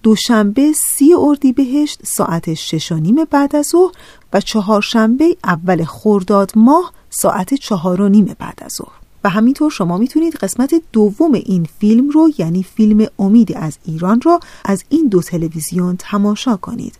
دوشنبه 0.06 0.72
سی 0.72 1.14
اردی 1.18 1.52
بهشت 1.52 2.00
ساعت 2.04 2.54
شش 2.54 2.92
و 2.92 2.96
نیم 2.96 3.16
بعد 3.30 3.56
از 3.56 3.66
ظهر 3.66 3.92
و 4.32 4.40
چهارشنبه 4.40 5.36
اول 5.44 5.84
خرداد 5.84 6.52
ماه 6.56 6.92
ساعت 7.10 7.54
چهار 7.54 8.00
و 8.00 8.08
نیم 8.08 8.36
بعد 8.38 8.58
از 8.62 8.72
ظهر. 8.72 8.92
و 9.24 9.28
همینطور 9.28 9.70
شما 9.70 9.98
می‌تونید 9.98 10.34
قسمت 10.34 10.74
دوم 10.92 11.32
این 11.32 11.68
فیلم 11.78 12.10
رو 12.10 12.30
یعنی 12.38 12.62
فیلم 12.62 13.06
امیدی 13.18 13.54
از 13.54 13.78
ایران 13.84 14.20
رو 14.20 14.40
از 14.64 14.84
این 14.88 15.08
دو 15.08 15.22
تلویزیون 15.22 15.96
تماشا 15.98 16.56
کنید. 16.56 16.98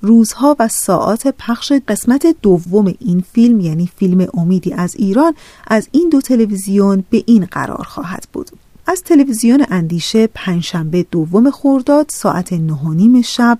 روزها 0.00 0.56
و 0.58 0.68
ساعات 0.68 1.34
پخش 1.38 1.72
قسمت 1.88 2.26
دوم 2.42 2.94
این 3.00 3.24
فیلم 3.32 3.60
یعنی 3.60 3.90
فیلم 3.96 4.28
امیدی 4.34 4.72
از 4.72 4.94
ایران 4.94 5.34
از 5.66 5.88
این 5.92 6.08
دو 6.08 6.20
تلویزیون 6.20 7.04
به 7.10 7.24
این 7.26 7.46
قرار 7.46 7.84
خواهد 7.84 8.28
بود. 8.32 8.50
از 8.86 9.02
تلویزیون 9.02 9.66
اندیشه 9.70 10.26
پنجشنبه 10.26 11.06
دوم 11.10 11.50
خرداد 11.50 12.06
ساعت 12.08 12.52
نه 12.52 13.22
شب 13.22 13.58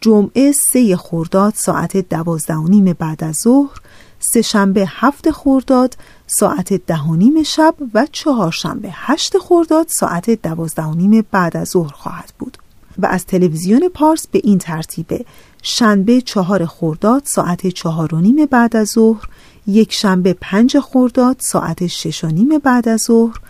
جمعه 0.00 0.52
سه 0.72 0.96
خرداد 0.96 1.54
ساعت 1.56 1.96
دوازده 1.96 2.54
و 2.54 2.68
نیم 2.68 2.96
بعد 2.98 3.24
از 3.24 3.36
ظهر 3.44 3.80
سه 4.18 4.42
شنبه 4.42 4.84
هفت 4.88 5.30
خرداد 5.30 5.96
ساعت 6.26 6.72
ده 6.72 7.02
و 7.02 7.14
نیم 7.14 7.42
شب 7.42 7.74
و 7.94 8.06
چهارشنبه 8.12 8.88
هشت 8.92 9.38
خرداد 9.38 9.86
ساعت 9.88 10.30
دوازده 10.30 10.82
و 10.82 10.94
نیم 10.94 11.26
بعد 11.30 11.56
از 11.56 11.68
ظهر 11.68 11.92
خواهد 11.92 12.32
بود. 12.38 12.58
و 12.98 13.06
از 13.06 13.26
تلویزیون 13.26 13.88
پارس 13.88 14.26
به 14.26 14.40
این 14.44 14.58
ترتیبه. 14.58 15.24
شنبه 15.62 16.20
چهار 16.20 16.66
خرداد 16.66 17.22
ساعت 17.24 17.66
چهار 17.66 18.14
و 18.14 18.20
نیم 18.20 18.46
بعد 18.46 18.76
از 18.76 18.88
ظهر 18.88 19.28
یک 19.66 19.92
شنبه 19.92 20.36
پنج 20.40 20.78
خرداد 20.78 21.36
ساعت 21.40 21.86
شش 21.86 22.24
و 22.24 22.26
نیم 22.26 22.58
بعد 22.58 22.88
از 22.88 23.00
ظهر 23.06 23.40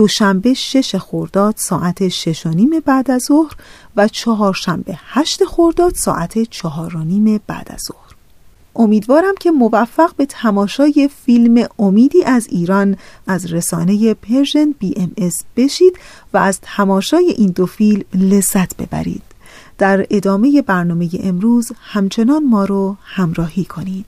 دوشنبه 0.00 0.54
شش 0.54 0.96
خرداد 0.96 1.54
ساعت 1.56 2.08
شش 2.08 2.46
و 2.46 2.50
نیم 2.50 2.70
بعد 2.84 3.10
از 3.10 3.22
ظهر 3.28 3.54
و 3.96 4.08
چهارشنبه 4.08 4.98
هشت 5.06 5.44
خرداد 5.44 5.94
ساعت 5.94 6.42
چهار 6.42 6.96
و 6.96 7.04
نیم 7.04 7.40
بعد 7.46 7.66
از 7.70 7.80
ظهر. 7.88 8.14
امیدوارم 8.76 9.34
که 9.40 9.50
موفق 9.50 10.14
به 10.16 10.26
تماشای 10.26 11.10
فیلم 11.24 11.68
امیدی 11.78 12.24
از 12.24 12.46
ایران 12.50 12.96
از 13.26 13.52
رسانه 13.52 14.14
Persian 14.14 14.74
BMS 14.78 15.34
بشید 15.56 15.98
و 16.32 16.38
از 16.38 16.58
تماشای 16.62 17.34
این 17.38 17.50
دو 17.50 17.66
فیلم 17.66 18.02
لذت 18.14 18.76
ببرید. 18.76 19.22
در 19.78 20.06
ادامه 20.10 20.62
برنامه 20.62 21.08
امروز 21.22 21.72
همچنان 21.80 22.44
ما 22.44 22.64
رو 22.64 22.96
همراهی 23.04 23.64
کنید. 23.64 24.06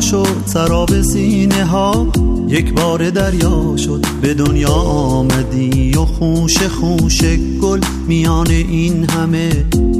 برپا 0.00 0.24
شد 0.24 0.42
سراب 0.46 1.02
سینه 1.02 1.64
ها 1.64 2.06
یک 2.48 2.74
بار 2.74 3.10
دریا 3.10 3.76
شد. 3.76 4.06
به 4.22 4.34
دنیا 4.34 4.72
آمدی 4.72 5.92
و 5.96 6.04
خوش 6.04 6.58
خوش 6.62 7.20
گل 7.62 7.80
میان 8.06 8.50
این 8.50 9.10
همه 9.10 9.50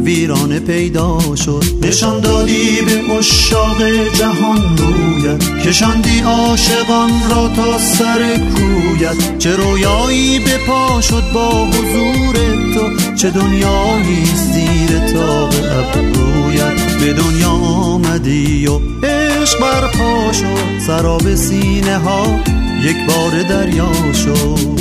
ویرانه 0.04 0.60
پیدا 0.60 1.18
شد. 1.36 1.64
نشان 1.82 2.20
دادی 2.20 2.80
به 2.80 3.14
اشاق 3.14 3.82
جهان 4.18 4.76
رویت 4.76 5.62
کشاندی 5.66 6.20
عاشقان 6.20 7.10
را 7.30 7.48
تا 7.48 7.78
سر 7.78 8.36
کویت. 8.36 9.38
چه 9.38 9.56
رویایی 9.56 10.38
به 10.38 10.58
پا 10.66 11.00
شد 11.00 11.22
با 11.34 11.66
حضور 11.66 12.34
تو 12.74 13.14
چه 13.14 13.30
دنیایی 13.30 14.24
زیر 14.24 14.98
تاق 15.12 15.54
ابرویت. 15.54 16.79
به 17.00 17.12
دنیا 17.12 17.50
آمدی 17.50 18.66
و 18.66 18.78
عشق 19.06 19.60
برپا 19.60 20.32
شد. 20.32 20.78
سراب 20.86 21.34
سینه 21.34 21.98
ها 21.98 22.40
یک 22.82 22.96
بار 23.06 23.42
دریا 23.42 24.12
شد. 24.12 24.80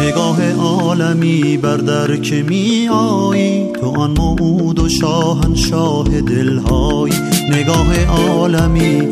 نگاه 0.00 0.52
عالمی 0.52 1.56
بر 1.56 1.76
در 1.76 2.16
که 2.16 2.42
می 2.42 2.88
آیی 2.88 3.72
تو 3.80 3.86
آن 3.86 4.10
موعود 4.10 4.78
و 4.78 4.88
شاهنشاه 4.88 6.20
دلهایی. 6.20 7.31
نگاه 7.50 8.04
عالمی 8.04 9.02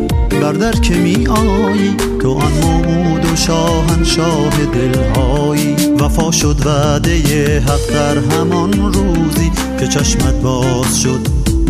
بر 0.42 0.52
در 0.52 0.72
که 0.72 0.94
می 0.94 1.26
آیی 1.26 1.96
تو 2.22 2.32
آن 2.32 2.52
موعود 2.52 3.32
و 3.32 3.36
شاهنشاه 3.36 4.50
دلهایی. 4.74 5.74
وفا 6.00 6.30
شد 6.30 6.66
وعده 6.66 7.60
حق 7.60 7.90
در 7.94 8.18
همان 8.18 8.72
روزی 8.72 9.52
که 9.80 9.86
چشمت 9.86 10.34
باز 10.34 11.00
شد 11.00 11.20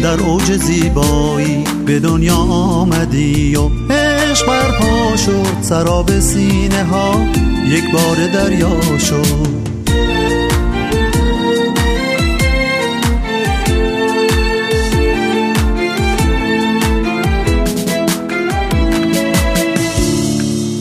در 0.02 0.20
اوج 0.20 0.56
زیبایی. 0.56 1.64
به 1.86 1.98
دنیا 1.98 2.36
آمدی 2.36 3.56
و 3.56 3.92
عشق 3.92 4.46
برپا 4.46 5.16
شد 5.16 5.62
سراب 5.62 6.20
سینه 6.20 6.84
ها 6.84 7.24
یک 7.66 7.84
بار 7.92 8.26
دریا 8.26 8.98
شد. 8.98 9.69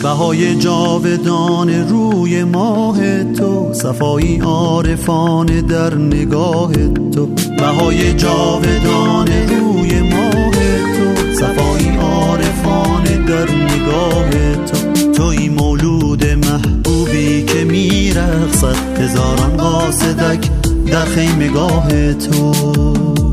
بهای 0.04 0.56
جاودان 0.56 1.70
روی 1.70 2.44
ماه 2.44 3.24
تو 3.24 3.74
صفایی 3.74 4.40
عارفانه 4.40 5.62
در 5.62 5.96
نگاه 5.96 6.72
تو. 7.12 7.26
بهای 7.58 8.14
جاودان 8.14 9.28
روی 9.28 10.02
ماه 10.02 10.52
تو 10.52 11.34
صفایی 11.34 11.98
عارفانه 11.98 13.18
در 13.28 13.52
نگاه 13.52 14.56
تو. 14.66 15.12
توی 15.12 15.50
مولود 15.50 16.26
محبوبی 16.26 17.44
که 17.44 17.64
میرخصد 17.64 19.00
هزاران 19.00 19.58
قاصدک 19.58 20.50
در 20.92 21.06
خیمگاه 21.06 22.14
تو. 22.14 23.29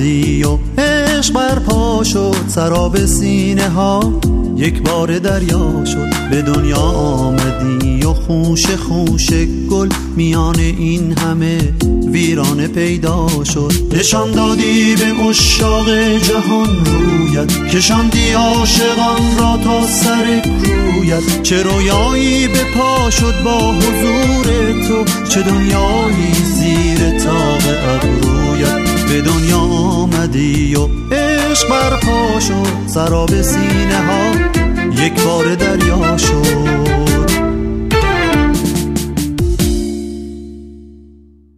آمدی 0.00 0.42
و 0.42 0.58
عشق 0.78 1.34
برپا 1.34 2.04
شد 2.04 2.36
سراب 2.48 3.06
سینه 3.06 3.68
ها. 3.68 4.20
یک 4.56 4.82
بار 4.82 5.18
دریا 5.18 5.84
شد 5.84 6.30
به 6.30 6.42
دنیا 6.42 6.76
آمدی 6.76 8.02
و 8.02 8.12
خوش 8.12 8.66
خوش 8.66 9.30
گل 9.70 9.88
میان 10.16 10.58
این 10.58 11.18
همه 11.18 11.58
ویرانه 12.12 12.68
پیدا 12.68 13.28
شد. 13.44 13.72
نشان 13.92 14.30
دادی 14.30 14.96
به 14.96 15.28
اشاق 15.28 15.90
جهان 16.18 16.68
رویت 16.84 17.66
کشاندی 17.66 18.32
عاشقان 18.32 19.38
را 19.38 19.58
تا 19.64 19.86
سر 19.86 20.40
کرویت 20.40 21.42
چه 21.42 21.62
رویایی 21.62 22.48
به 22.48 22.64
پا 22.64 23.10
شد 23.10 23.42
با 23.44 23.72
حضور 23.72 24.44
تو 24.88 25.04
چه 25.28 25.42
دنیایی 25.42 26.34
زیر 26.54 27.18
تاق 27.18 27.62
ابرویت 27.88 28.29
به 29.10 29.20
دنیا 29.20 29.58
آمدی 29.58 30.74
و 30.74 30.88
عشق 31.14 31.68
برپا 31.70 32.40
شد 32.40 32.86
سراب 32.86 33.42
سینه 33.42 33.98
ها 33.98 34.32
یک 35.04 35.24
بار 35.24 35.54
دریا 35.54 36.16
شد. 36.16 36.80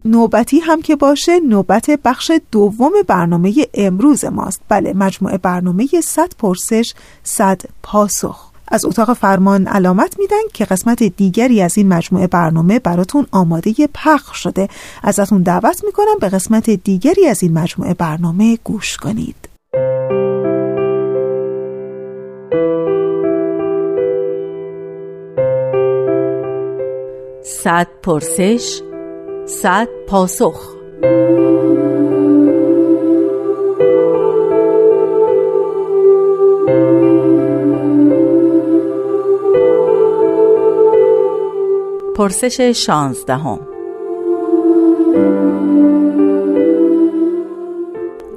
نوبتی 0.05 0.59
هم 0.59 0.81
که 0.81 0.95
باشه 0.95 1.39
نوبت 1.39 1.99
بخش 2.05 2.31
دوم 2.51 2.91
برنامه 3.07 3.53
امروز 3.73 4.25
ماست. 4.25 4.61
بله 4.69 4.93
مجموعه 4.93 5.37
برنامه 5.37 5.87
100 6.03 6.33
پرسش 6.37 6.93
100 7.23 7.61
پاسخ. 7.83 8.52
از 8.67 8.85
اتاق 8.85 9.13
فرمان 9.13 9.67
علامت 9.67 10.15
میدن 10.19 10.43
که 10.53 10.65
قسمت 10.65 11.03
دیگری 11.03 11.61
از 11.61 11.77
این 11.77 11.87
مجموعه 11.87 12.27
برنامه 12.27 12.79
براتون 12.79 13.27
آماده 13.31 13.73
پخش 13.93 14.37
شده. 14.43 14.69
ازتون 15.03 15.41
دعوت 15.43 15.83
می‌کنم 15.85 16.19
به 16.21 16.29
قسمت 16.29 16.69
دیگری 16.69 17.27
از 17.27 17.43
این 17.43 17.53
مجموعه 17.53 17.93
برنامه 17.93 18.57
گوش 18.63 18.97
کنید. 18.97 19.35
صد 27.43 27.87
پرسش 28.03 28.81
صد 29.45 29.87
پاسخ. 30.07 30.73
پرسش 42.15 42.61
شانزدهم 42.61 43.59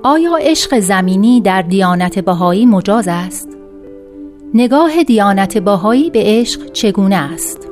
آیا 0.02 0.36
عشق 0.40 0.78
زمینی 0.78 1.40
در 1.40 1.62
دیانت 1.62 2.18
بهایی 2.18 2.66
مجاز 2.66 3.08
است؟ 3.08 3.48
نگاه 4.54 5.02
دیانت 5.02 5.58
بهایی 5.58 6.10
به 6.10 6.22
عشق 6.24 6.72
چگونه 6.72 7.16
است؟ 7.16 7.68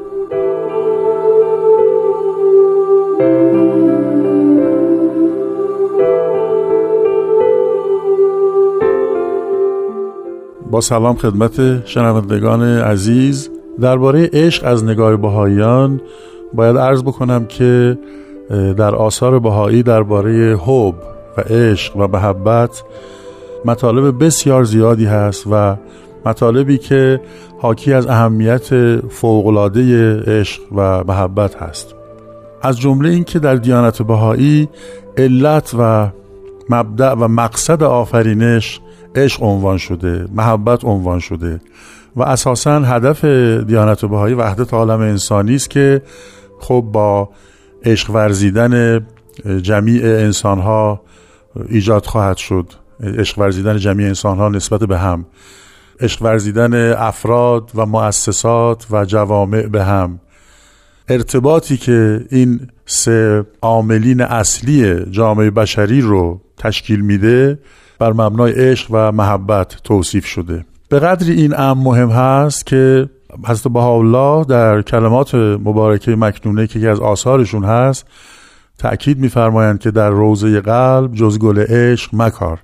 با 10.71 10.81
سلام 10.81 11.17
خدمت 11.17 11.87
شنوندگان 11.87 12.62
عزیز 12.62 13.54
درباره 13.80 14.30
عشق 14.32 14.66
از 14.66 14.84
نگاه 14.84 15.16
بهاییان 15.16 16.00
باید 16.54 16.76
عرض 16.76 17.02
بکنم 17.02 17.44
که 17.46 17.98
در 18.50 18.94
آثار 18.94 19.38
بهایی 19.38 19.82
درباره 19.82 20.56
حب 20.56 20.94
و 21.37 21.40
عشق 21.40 21.96
و 21.96 22.06
محبت 22.06 22.82
مطالب 23.64 24.24
بسیار 24.24 24.64
زیادی 24.64 25.04
هست 25.04 25.46
و 25.50 25.76
مطالبی 26.26 26.78
که 26.78 27.20
حاکی 27.58 27.92
از 27.92 28.06
اهمیت 28.06 28.96
فوقالعاده 29.08 30.16
عشق 30.20 30.62
و 30.72 31.04
محبت 31.04 31.62
هست. 31.62 31.94
از 32.62 32.80
جمله 32.80 33.08
اینکه 33.08 33.38
در 33.38 33.54
دیانت 33.54 34.02
بهایی 34.02 34.68
علت 35.16 35.74
و 35.78 36.08
مبدع 36.70 37.12
و 37.12 37.28
مقصد 37.28 37.82
آفرینش 37.82 38.80
عشق 39.14 39.42
عنوان 39.42 39.78
شده 39.78 40.26
محبت 40.34 40.84
عنوان 40.84 41.18
شده. 41.18 41.60
و 42.16 42.22
اساسا 42.22 42.81
هدف 42.81 43.24
دیانت 43.64 44.05
بهایی 44.05 44.35
وحدت 44.35 44.74
عالم 44.74 45.00
انسانی 45.00 45.55
است 45.55 45.70
که 45.70 46.03
خب 46.61 46.85
با 46.92 47.29
عشق 47.85 48.11
ورزیدن 48.11 49.07
جمیع 49.62 50.05
انسان 50.05 50.59
ها 50.59 51.00
ایجاد 51.68 52.07
خواهد 52.07 52.37
شد. 52.37 52.66
عشق 53.00 53.38
ورزیدن 53.38 53.79
جمیع 53.79 54.07
انسان 54.07 54.38
ها 54.38 54.48
نسبت 54.48 54.85
به 54.85 54.98
هم. 54.98 55.27
عشق 56.00 56.22
ورزیدن 56.22 56.92
افراد 56.92 57.70
و 57.74 57.87
مؤسسات 57.87 58.87
و 58.90 59.05
جوامع 59.05 59.62
به 59.66 59.85
هم. 59.85 60.20
ارتباطی 61.09 61.77
که 61.77 62.27
این 62.31 62.68
سه 62.87 63.44
عاملین 63.62 64.20
اصلی 64.20 65.05
جامعه 65.11 65.50
بشری 65.50 66.00
رو 66.00 66.40
تشکیل 66.59 67.00
میده 67.00 67.59
بر 67.98 68.12
مبنای 68.12 68.53
عشق 68.53 68.88
و 68.90 69.12
محبت 69.12 69.77
توصیف 69.85 70.27
شده. 70.27 70.64
به 70.88 70.99
قدری 70.99 71.33
این 71.33 71.55
ام 71.59 71.79
مهم 71.79 72.09
هست 72.09 72.66
که 72.66 73.09
حضرت 73.47 73.73
بهاءالله 73.73 74.44
در 74.44 74.83
کلمات 74.83 75.35
مبارکه 75.35 76.16
مکنونه 76.16 76.66
که 76.66 76.79
یکی 76.79 76.88
از 76.88 77.01
آثارشون 77.01 77.64
هست 77.64 78.07
تأکید 78.79 79.18
میفرمایند 79.18 79.79
که 79.79 79.90
در 79.90 80.11
روزه 80.11 80.61
قلب 80.61 81.14
جز 81.14 81.38
گل 81.38 81.59
عشق 81.59 82.11
مکار. 82.12 82.61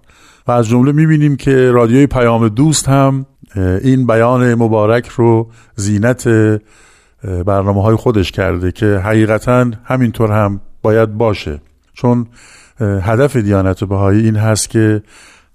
و 0.46 0.52
از 0.52 0.68
جمله 0.68 0.92
می‌بینیم 0.92 1.36
که 1.36 1.70
رادیوی 1.70 2.06
پیام 2.06 2.48
دوست 2.48 2.88
هم 2.88 3.26
این 3.56 4.06
بیان 4.06 4.54
مبارک 4.54 5.08
رو 5.08 5.50
زینت 5.76 6.28
برنامه 7.46 7.82
های 7.82 7.96
خودش 7.96 8.32
کرده 8.32 8.72
که 8.72 8.86
حقیقتا 8.86 9.70
همینطور 9.84 10.32
هم 10.32 10.60
باید 10.82 11.14
باشه. 11.14 11.60
چون 11.94 12.26
هدف 12.80 13.36
دیانت 13.36 13.84
بهایی 13.84 14.24
این 14.24 14.36
هست 14.36 14.70
که 14.70 15.02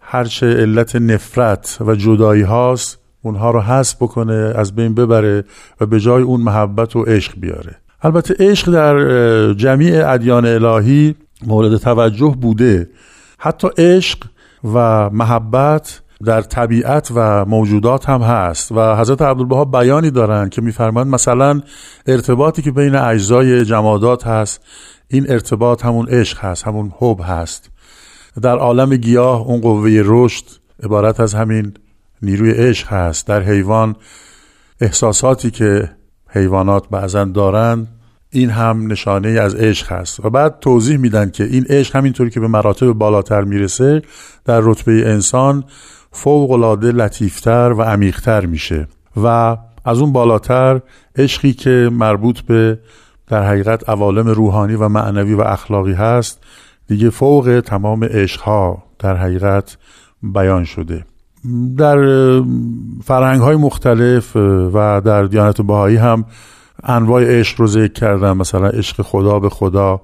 هرچه 0.07 0.45
علت 0.47 0.95
نفرت 0.95 1.77
و 1.81 1.95
جدایی 1.95 2.41
هاست 2.41 2.99
اونها 3.21 3.51
رو 3.51 3.61
حذف 3.61 3.95
بکنه 3.95 4.53
از 4.55 4.75
بین 4.75 4.95
ببره 4.95 5.43
و 5.81 5.85
به 5.85 5.99
جای 5.99 6.23
اون 6.23 6.41
محبت 6.41 6.95
و 6.95 7.03
عشق 7.03 7.39
بیاره. 7.39 7.75
البته 8.01 8.35
عشق 8.39 8.71
در 8.71 9.53
جمیع 9.53 10.09
ادیان 10.09 10.45
الهی 10.45 11.15
مورد 11.45 11.77
توجه 11.77 12.35
بوده. 12.41 12.89
حتی 13.37 13.67
عشق 13.77 14.17
و 14.73 15.09
محبت 15.09 16.01
در 16.25 16.41
طبیعت 16.41 17.11
و 17.15 17.45
موجودات 17.45 18.09
هم 18.09 18.21
هست 18.21 18.71
و 18.71 18.95
حضرت 18.95 19.21
عبدالبها 19.21 19.65
بیانی 19.65 20.11
دارن 20.11 20.49
که 20.49 20.61
میفرمایند 20.61 21.13
مثلا 21.13 21.61
ارتباطی 22.07 22.61
که 22.61 22.71
بین 22.71 22.95
اجزای 22.95 23.65
جمادات 23.65 24.27
هست 24.27 24.61
این 25.07 25.25
ارتباط 25.29 25.85
همون 25.85 26.07
عشق 26.09 26.39
هست 26.39 26.67
همون 26.67 26.93
حب 26.99 27.21
هست. 27.23 27.69
در 28.41 28.58
عالم 28.58 28.95
گیاه 28.95 29.41
اون 29.41 29.62
قوه 29.62 30.02
رشد 30.06 30.45
عبارت 30.84 31.19
از 31.19 31.34
همین 31.34 31.74
نیروی 32.21 32.52
عشق 32.52 32.88
هست. 32.88 33.28
در 33.28 33.43
حیوان 33.43 33.95
احساساتی 34.82 35.52
که 35.52 35.89
حیوانات 36.30 36.89
بعضا 36.89 37.24
دارند 37.24 37.88
این 38.30 38.50
هم 38.50 38.91
نشانه 38.91 39.30
از 39.30 39.56
عشق 39.56 39.91
هست. 39.91 40.26
و 40.26 40.30
بعد 40.30 40.60
توضیح 40.60 40.98
میدن 40.98 41.30
که 41.30 41.43
این 41.43 41.65
عشق 41.69 41.95
همینطوری 41.95 42.30
که 42.30 42.39
به 42.39 42.48
مراتب 42.48 42.91
بالاتر 42.91 43.43
می‌رسه 43.43 44.02
در 44.45 44.60
رتبه 44.63 44.91
انسان 44.91 45.63
فوق 46.12 46.52
العاده 46.52 46.91
لطیفتر 46.91 47.74
و 47.78 47.82
عمیقتر 47.82 48.45
میشه. 48.45 48.88
و 49.24 49.58
از 49.86 50.00
اون 50.00 50.13
بالاتر 50.13 50.82
عشقی 51.15 51.54
که 51.54 51.89
مربوط 51.93 52.39
به 52.39 52.80
در 53.28 53.43
حقیقت 53.43 53.89
عوالم 53.89 54.28
روحانی 54.28 54.76
و 54.76 54.89
معنوی 54.89 55.34
و 55.34 55.41
اخلاقی 55.41 55.93
هست 55.93 56.43
دیگه 56.88 57.10
فوق 57.10 57.62
تمام 57.65 58.04
عشقها 58.04 58.84
در 59.00 59.15
حقیقت 59.15 59.78
بیان 60.24 60.63
شده. 60.63 61.06
در 61.78 61.98
فرهنگ 63.04 63.41
های 63.41 63.56
مختلف 63.56 64.36
و 64.74 65.02
در 65.06 65.24
دیانت 65.24 65.62
بهایی 65.62 65.98
هم 65.98 66.26
انواع 66.84 67.24
عشق 67.39 67.62
رو 67.62 67.67
ذکر 67.67 67.93
کردم 67.93 68.38
مثلا 68.38 68.67
عشق 68.67 69.02
خدا 69.02 69.39
به 69.39 69.50
خدا 69.50 70.02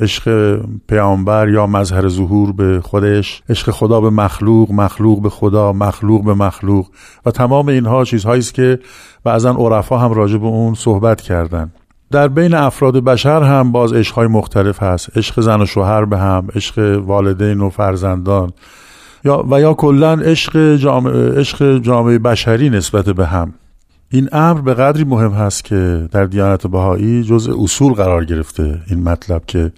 عشق 0.00 0.56
پیامبر 0.88 1.48
یا 1.48 1.66
مظهر 1.66 2.08
ظهور 2.08 2.52
به 2.52 2.80
خودش 2.80 3.42
عشق 3.48 3.70
خدا 3.70 4.00
به 4.00 4.10
مخلوق 4.10 4.72
مخلوق 4.72 5.22
به 5.22 5.30
خدا 5.30 5.72
مخلوق 5.72 6.24
به 6.24 6.34
مخلوق. 6.34 6.86
و 7.26 7.30
تمام 7.30 7.68
اینها 7.68 8.04
چیزهایی 8.04 8.38
است 8.38 8.54
که 8.54 8.78
بعضا 9.24 9.50
عرفا 9.50 9.98
هم 9.98 10.12
راجع 10.12 10.36
به 10.38 10.46
اون 10.46 10.74
صحبت 10.74 11.20
کردن. 11.20 11.72
در 12.10 12.28
بین 12.28 12.54
افراد 12.54 13.04
بشر 13.04 13.42
هم 13.42 13.72
باز 13.72 13.92
عشقهای 13.92 14.26
مختلف 14.26 14.82
هست. 14.82 15.16
عشق 15.16 15.40
زن 15.40 15.60
و 15.60 15.66
شوهر 15.66 16.04
به 16.04 16.18
هم 16.18 16.48
عشق 16.54 17.02
والدین 17.04 17.60
و 17.60 17.70
فرزندان. 17.70 18.52
یا 19.24 19.44
و 19.50 19.60
یا 19.60 19.74
کلا 19.74 20.12
عشق 20.12 20.76
جامعه 20.76 21.32
عشق 21.32 21.78
جامعه 21.78 22.18
بشری 22.18 22.70
نسبت 22.70 23.04
به 23.04 23.26
هم. 23.26 23.54
این 24.10 24.28
امر 24.32 24.60
به 24.60 24.74
قدری 24.74 25.04
مهم 25.04 25.32
هست 25.32 25.64
که 25.64 26.08
در 26.12 26.24
دیانت 26.24 26.66
بهایی 26.66 27.22
جز 27.22 27.48
اصول 27.48 27.92
قرار 27.92 28.24
گرفته 28.24 28.80
این 28.90 29.02
مطلب 29.02 29.42
که 29.46 29.72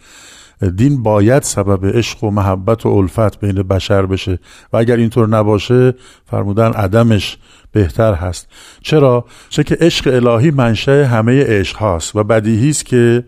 دین 0.76 1.02
باید 1.02 1.42
سبب 1.42 1.96
عشق 1.96 2.24
و 2.24 2.30
محبت 2.30 2.86
و 2.86 2.88
الفت 2.88 3.40
بین 3.40 3.62
بشر 3.62 4.06
بشه. 4.06 4.38
و 4.72 4.76
اگر 4.76 4.96
اینطور 4.96 5.28
نباشه 5.28 5.94
فرمودن 6.24 6.72
عدمش 6.72 7.38
بهتر 7.72 8.14
هست. 8.14 8.48
چرا؟ 8.82 9.24
چه 9.48 9.64
که 9.64 9.76
عشق 9.80 10.14
الهی 10.14 10.50
منشه 10.50 11.06
همه 11.06 11.44
عشق 11.44 11.76
هاست 11.76 12.16
و 12.16 12.24
بدیهی 12.24 12.70
است 12.70 12.86
که 12.86 13.24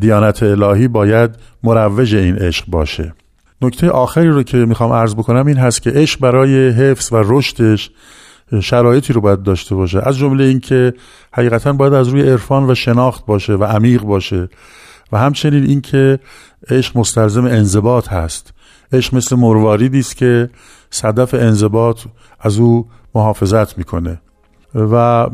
دیانت 0.00 0.42
الهی 0.42 0.88
باید 0.88 1.30
مروج 1.62 2.14
این 2.14 2.36
عشق 2.36 2.64
باشه. 2.68 3.14
نکته 3.62 3.90
آخری 3.90 4.28
رو 4.28 4.42
که 4.42 4.56
می‌خوام 4.56 4.92
عرض 4.92 5.14
بکنم 5.14 5.46
این 5.46 5.56
هست 5.56 5.82
که 5.82 5.90
عشق 5.90 6.20
برای 6.20 6.68
حفظ 6.68 7.12
و 7.12 7.16
رشدش 7.24 7.90
شرایطی 8.62 9.12
رو 9.12 9.20
باید 9.20 9.42
داشته 9.42 9.74
باشه. 9.74 10.08
از 10.08 10.18
جمله 10.18 10.44
اینکه 10.44 10.94
حقیقتا 11.32 11.72
باید 11.72 11.92
از 11.92 12.08
روی 12.08 12.22
عرفان 12.22 12.70
و 12.70 12.74
شناخت 12.74 13.26
باشه 13.26 13.52
و 13.52 13.64
عمیق 13.64 14.02
باشه. 14.02 14.48
و 15.12 15.18
همچنین 15.18 15.64
اینکه 15.64 16.18
عشق 16.70 16.96
مستلزم 16.96 17.44
انضباط 17.44 18.08
هست. 18.08 18.52
عشق 18.92 19.14
مثل 19.14 19.36
مرواریدی 19.36 19.98
است 19.98 20.16
که 20.16 20.50
صدف 20.90 21.34
انضباط 21.34 22.00
از 22.40 22.58
او 22.58 22.88
محافظت 23.14 23.78
می‌کنه. 23.78 24.20
و 24.74 25.26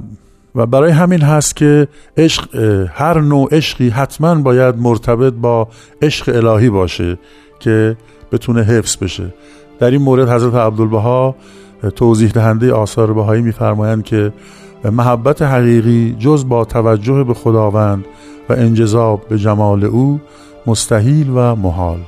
و 0.55 0.67
برای 0.67 0.91
همین 0.91 1.21
هست 1.21 1.57
که 1.57 1.89
عشق 2.17 2.57
هر 2.95 3.21
نوع 3.21 3.49
عشقی 3.53 3.89
حتما 3.89 4.35
باید 4.35 4.77
مرتبط 4.79 5.33
با 5.33 5.69
عشق 6.03 6.37
الهی 6.37 6.71
باشه 6.71 7.19
که 7.61 7.97
بتونه 8.33 8.63
حفظ 8.63 8.97
بشه. 8.97 9.35
در 9.79 9.91
این 9.91 10.03
مورد 10.03 10.29
حضرت 10.29 10.55
عبدالبها 10.55 11.37
توضیح 11.97 12.31
دهنده 12.31 12.73
آثار 12.73 13.13
بهایی 13.13 13.43
میفرمایند 13.43 14.05
که 14.05 14.33
محبت 14.85 15.43
حقیقی 15.43 16.17
جز 16.19 16.49
با 16.49 16.65
توجه 16.65 17.25
به 17.25 17.35
خداوند 17.35 18.05
و 18.49 18.53
انجذاب 18.53 19.29
به 19.29 19.39
جمال 19.39 19.85
او 19.85 20.21
مستحیل 20.67 21.31
و 21.35 21.55
محال. 21.55 21.99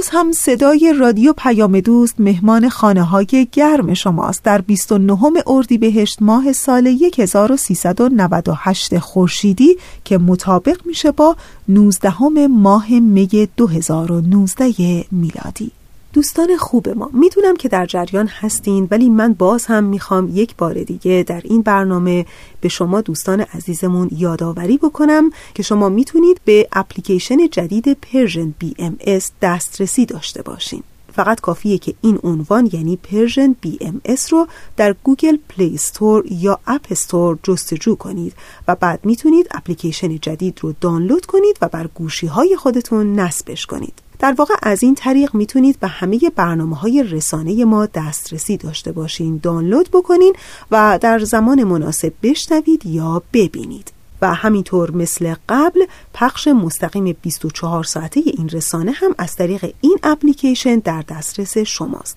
امروز 0.00 0.14
هم 0.14 0.32
صدای 0.32 0.94
رادیو 0.98 1.32
پیام 1.32 1.80
دوست 1.80 2.20
مهمان 2.20 2.68
خانه 2.68 3.02
های 3.02 3.48
گرم 3.52 3.94
شماست. 3.94 4.42
در 4.44 4.60
29 4.60 5.42
اردیبهشت 5.46 6.22
ماه 6.22 6.52
سال 6.52 6.86
1398 7.18 8.98
خورشیدی 8.98 9.76
که 10.04 10.18
مطابق 10.18 10.86
میشه 10.86 11.10
با 11.10 11.36
19 11.68 12.46
ماه 12.46 12.90
می 12.90 13.48
2019 13.56 15.04
میلادی. 15.10 15.70
دوستان 16.12 16.56
خوب 16.56 16.88
ما. 16.88 17.10
می‌دونم 17.12 17.56
که 17.56 17.68
در 17.68 17.86
جریان 17.86 18.26
هستین 18.26 18.88
ولی 18.90 19.10
من 19.10 19.32
باز 19.32 19.66
هم 19.66 19.84
می‌خوام 19.84 20.30
یک 20.34 20.56
بار 20.56 20.74
دیگه 20.74 21.24
در 21.26 21.40
این 21.44 21.62
برنامه 21.62 22.26
به 22.60 22.68
شما 22.68 23.00
دوستان 23.00 23.40
عزیزمون 23.40 24.10
یادآوری 24.12 24.78
بکنم 24.78 25.30
که 25.54 25.62
شما 25.62 25.88
می‌تونید 25.88 26.40
به 26.44 26.68
اپلیکیشن 26.72 27.48
جدید 27.48 27.92
Persian 27.92 28.54
BMS 28.58 29.30
دسترسی 29.42 30.06
داشته 30.06 30.42
باشین. 30.42 30.82
فقط 31.12 31.40
کافیه 31.40 31.78
که 31.78 31.94
این 32.00 32.18
عنوان 32.24 32.70
یعنی 32.72 32.96
Persian 32.96 33.56
BMS 33.60 34.32
رو 34.32 34.46
در 34.76 34.94
Google 35.04 35.36
Play 35.48 35.74
Store 35.74 36.24
یا 36.30 36.58
App 36.66 36.86
Store 36.90 37.38
جستجو 37.42 37.94
کنید 37.94 38.34
و 38.68 38.74
بعد 38.74 39.00
می‌تونید 39.04 39.48
اپلیکیشن 39.50 40.18
جدید 40.18 40.58
رو 40.60 40.74
دانلود 40.80 41.26
کنید 41.26 41.56
و 41.62 41.68
بر 41.68 41.86
گوشی 41.86 42.26
های 42.26 42.56
خودتون 42.56 43.20
نصبش 43.20 43.66
کنید. 43.66 44.09
در 44.20 44.32
واقع 44.32 44.54
از 44.62 44.82
این 44.82 44.94
طریق 44.94 45.34
می‌تونید 45.34 45.80
به 45.80 45.88
همه 45.88 46.18
برنامه 46.36 46.76
های 46.76 47.02
رسانه 47.02 47.64
ما 47.64 47.86
دسترسی 47.86 48.56
داشته 48.56 48.92
باشین. 48.92 49.40
دانلود 49.42 49.88
بکنین 49.92 50.32
و 50.70 50.98
در 51.00 51.18
زمان 51.18 51.64
مناسب 51.64 52.12
بشنوید 52.22 52.86
یا 52.86 53.22
ببینید. 53.32 53.92
و 54.22 54.34
همینطور 54.34 54.90
مثل 54.90 55.34
قبل 55.48 55.84
پخش 56.14 56.48
مستقیم 56.48 57.16
24 57.22 57.84
ساعته 57.84 58.20
این 58.26 58.48
رسانه 58.48 58.92
هم 58.92 59.14
از 59.18 59.36
طریق 59.36 59.74
این 59.80 59.98
اپلیکیشن 60.02 60.78
در 60.78 61.04
دسترس 61.08 61.58
شماست. 61.58 62.16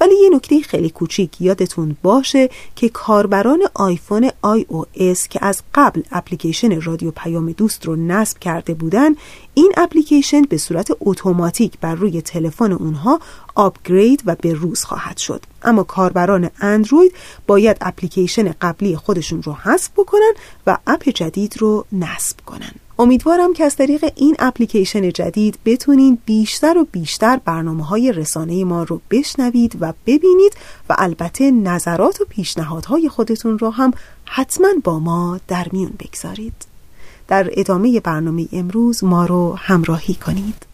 ولی 0.00 0.14
یه 0.22 0.30
نکته 0.30 0.60
خیلی 0.60 0.90
کوچیک 0.90 1.40
یادتون 1.40 1.96
باشه 2.02 2.48
که 2.76 2.88
کاربران 2.88 3.62
آیفون 3.74 4.30
iOS 4.42 5.28
که 5.28 5.38
از 5.42 5.62
قبل 5.74 6.02
اپلیکیشن 6.12 6.80
رادیو 6.80 7.10
پیام 7.10 7.52
دوست 7.52 7.86
رو 7.86 7.96
نصب 7.96 8.38
کرده 8.38 8.74
بودن 8.74 9.14
این 9.54 9.72
اپلیکیشن 9.76 10.42
به 10.42 10.58
صورت 10.58 10.90
اتوماتیک 11.00 11.78
بر 11.80 11.94
روی 11.94 12.22
تلفن 12.22 12.72
اونها 12.72 13.20
upgrade 13.54 14.22
و 14.26 14.36
به 14.40 14.54
روز 14.54 14.84
خواهد 14.84 15.16
شد. 15.16 15.42
اما 15.62 15.82
کاربران 15.82 16.50
اندروید 16.60 17.14
باید 17.46 17.76
اپلیکیشن 17.80 18.54
قبلی 18.60 18.96
خودشون 18.96 19.42
رو 19.42 19.52
حذف 19.52 19.90
بکنن 19.96 20.32
و 20.66 20.78
اپ 20.86 21.08
جدید 21.08 21.54
رو 21.58 21.86
نصب 21.92 22.36
کنن. 22.46 22.72
امیدوارم 22.98 23.52
که 23.52 23.64
از 23.64 23.76
طریق 23.76 24.12
این 24.14 24.36
اپلیکیشن 24.38 25.10
جدید 25.10 25.58
بتونید 25.64 26.18
بیشتر 26.26 26.78
و 26.78 26.86
بیشتر 26.92 27.40
برنامه 27.44 27.84
های 27.86 28.12
رسانه 28.12 28.64
ما 28.64 28.82
رو 28.82 29.00
بشنوید 29.10 29.76
و 29.80 29.92
ببینید 30.06 30.56
و 30.88 30.94
البته 30.98 31.50
نظرات 31.50 32.20
و 32.20 32.24
پیشنهادهای 32.24 33.08
خودتون 33.08 33.58
رو 33.58 33.70
هم 33.70 33.92
حتما 34.24 34.68
با 34.84 34.98
ما 34.98 35.40
در 35.48 35.66
میون 35.72 35.92
بگذارید. 36.00 36.54
در 37.28 37.50
ادامه 37.52 38.00
برنامه 38.00 38.48
امروز 38.52 39.04
ما 39.04 39.26
رو 39.26 39.56
همراهی 39.58 40.14
کنید. 40.14 40.66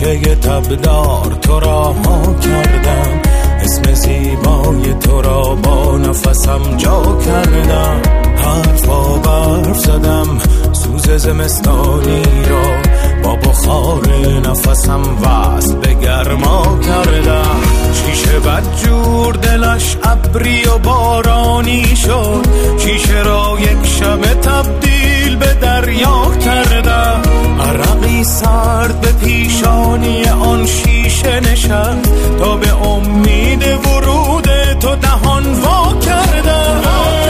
تبدار 0.00 1.38
تو 1.42 1.60
را 1.60 1.92
ما 1.92 2.34
کردم. 2.34 3.20
اسم 3.60 3.94
زیبای 3.94 4.94
تو 5.00 5.22
را 5.22 5.54
با 5.54 5.98
نفسم 5.98 6.76
جا 6.76 7.18
کردم. 7.26 8.02
حرفا 8.36 9.02
برف 9.02 9.78
زدم 9.78 10.38
سوز 10.72 11.10
زمستانی 11.10 12.22
را 12.50 12.92
با 13.22 13.36
بخار 13.36 14.08
نفسم 14.46 15.02
وصل 15.22 15.76
به 15.76 15.94
گرما 15.94 16.78
کردم. 16.86 17.60
شیشه 17.92 18.38
بد 18.38 18.62
جور 18.84 19.34
دلش 19.34 19.96
ابری 20.02 20.64
و 20.64 20.78
بارانی 20.78 21.96
شد. 21.96 22.46
شیشه 22.78 23.22
را 23.22 23.56
یک 23.60 23.86
شب 23.86 24.20
تبدیل 24.20 25.36
به 25.36 25.54
دریا 25.54 26.30
کردم. 26.44 27.39
عرقی 27.80 28.24
سرد 28.24 29.00
به 29.00 29.12
پیشانی 29.12 30.24
آن 30.24 30.66
شیشه 30.66 31.40
نشد 31.40 31.96
تا 32.38 32.56
به 32.56 32.86
امید 32.86 33.62
ورود 33.62 34.48
تو 34.80 34.96
دهان 34.96 35.52
وا 35.52 35.98
کردم. 36.00 37.29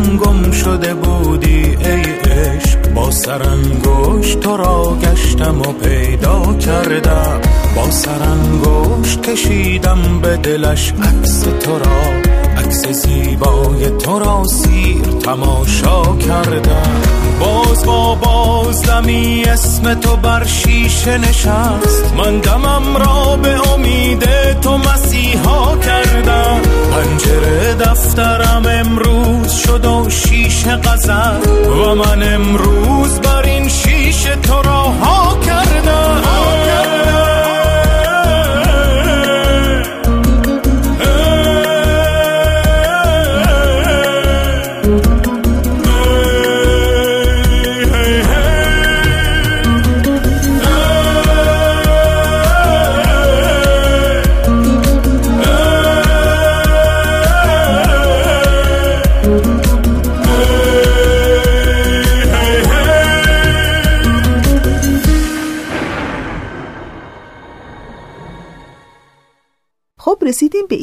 نفسم 0.00 0.16
گم 0.16 0.50
شده 0.50 0.94
بودی 0.94 1.64
ای 1.64 2.02
عشق. 2.30 2.92
با 2.94 3.10
سرانگوش 3.10 4.34
تو 4.34 4.56
را 4.56 4.96
گشتم 5.02 5.60
و 5.60 5.72
پیدا 5.72 6.54
کردم. 6.54 7.40
با 7.76 7.90
سرانگوش 7.90 9.18
کشیدم 9.18 10.20
به 10.22 10.36
دلش 10.36 10.92
عکس 10.92 11.40
تو 11.40 11.78
را. 11.78 12.39
عکس 12.80 13.06
زیبای 13.06 13.90
تو 13.90 14.18
را 14.18 14.44
سیر 14.44 15.02
تماشا 15.02 16.16
کردم. 16.16 17.02
باز 17.40 17.84
با 17.84 18.14
بازدمی 18.14 19.44
اسم 19.44 19.94
تو 19.94 20.16
بر 20.16 20.44
شیشه 20.44 21.18
نشست. 21.18 22.14
من 22.18 22.38
دمم 22.38 22.96
را 22.96 23.36
به 23.36 23.72
امید 23.72 24.24
تو 24.60 24.78
مسیحا 24.78 25.76
کردم. 25.76 26.60
پنجره 26.92 27.74
دفترم 27.74 28.62
امروز 28.66 29.52
شد 29.52 29.84
و 29.84 30.10
شیشه 30.10 30.76
غزل. 30.76 31.50
و 31.70 31.94
من 31.94 32.34
امروز 32.34 33.20
بر 33.20 33.42
این 33.42 33.68
شیشه 33.68 34.36
تو 34.36 34.62
را 34.62 34.82
ها 34.82 35.38
کردم. 35.46 36.20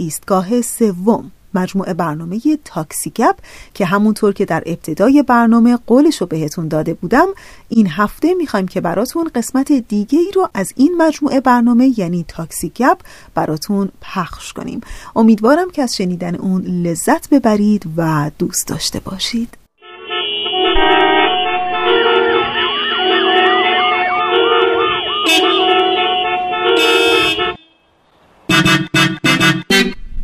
ایستگاه 0.08 0.62
سوم 0.62 1.32
مجموعه 1.54 1.94
برنامه 1.94 2.40
تاکسی 2.66 3.10
گپ 3.10 3.36
که 3.74 3.86
همونطور 3.86 4.34
که 4.34 4.46
در 4.46 4.64
ابتدای 4.66 5.24
برنامه 5.24 5.78
قولش 5.88 6.22
رو 6.22 6.28
بهتون 6.28 6.68
داده 6.68 6.94
بودم 6.94 7.28
این 7.70 7.88
هفته 7.88 8.34
می‌خوایم 8.34 8.68
که 8.68 8.82
براتون 8.82 9.30
قسمت 9.36 9.72
دیگه 9.72 10.20
ای 10.20 10.32
رو 10.32 10.50
از 10.54 10.74
این 10.76 10.96
مجموعه 10.98 11.40
برنامه 11.40 12.00
یعنی 12.00 12.26
تاکسی 12.28 12.70
گپ 12.70 13.00
براتون 13.36 13.90
پخش 14.02 14.54
کنیم. 14.54 14.82
امیدوارم 15.16 15.72
که 15.72 15.82
از 15.84 15.96
شنیدن 15.96 16.36
اون 16.36 16.62
لذت 16.62 17.30
ببرید 17.30 17.84
و 17.98 18.32
دوست 18.40 18.68
داشته 18.68 19.00
باشید. 19.00 19.67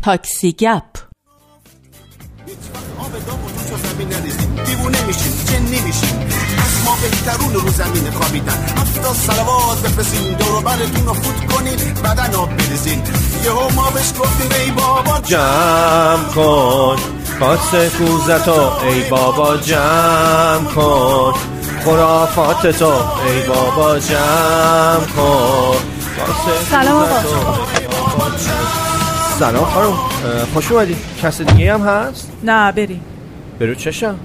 تاکسی 0.04 0.52
گپ. 0.52 0.84
دیوونه 4.66 5.02
میشیم 5.08 5.46
چه 5.48 5.60
نمیشیم. 5.60 6.28
از 6.58 6.86
ما 6.86 6.98
بهترون 7.02 7.54
رو 7.54 7.70
زمین 7.70 8.12
خوابیدن. 8.12 8.66
هفتا 8.78 9.14
سلوات 9.14 9.82
بفرستین 9.84 10.34
دورو 10.34 10.62
برتون 10.62 11.06
رو 11.06 11.14
فوت 11.14 11.54
کنین 11.54 11.94
بدن 11.94 12.34
رو 12.34 12.46
بریزین 12.46 13.04
یهو 13.46 13.70
ما 13.76 13.90
بهش 13.90 14.14
گفتیم 14.20 14.52
ای 14.62 14.72
بابا 14.72 15.20
جمع 15.20 16.24
کن. 16.36 16.98
کاس 17.40 17.76
کوزتو 17.98 18.86
ای 18.86 19.10
بابا 19.10 19.58
جمع 19.58 20.72
کن. 20.76 21.34
خرافات 21.86 22.68
تو 22.68 22.92
ای 23.26 23.44
بابا 23.48 24.00
جمع 24.00 25.06
کن. 25.16 25.78
سلام 26.70 26.96
آقا. 26.96 28.83
سلام 29.40 29.66
خانم 29.66 29.94
خوش 30.54 30.72
اومدی. 30.72 30.96
کس 31.24 31.42
دیگه 31.42 31.74
هم 31.74 31.82
هست؟ 31.82 32.32
نه 32.44 32.72
بریم. 32.72 33.02
برو 33.60 33.76
چشم. 33.76 34.20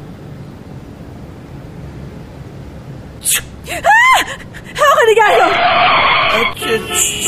آقا 4.76 5.00
نگهدار. 5.10 5.52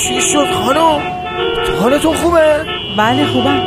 چی 0.05 0.23
شد 0.23 0.53
خانم؟ 0.53 1.01
حالتون 1.81 2.17
خوبه؟ 2.17 2.65
بله 2.99 3.27
خوبم. 3.27 3.61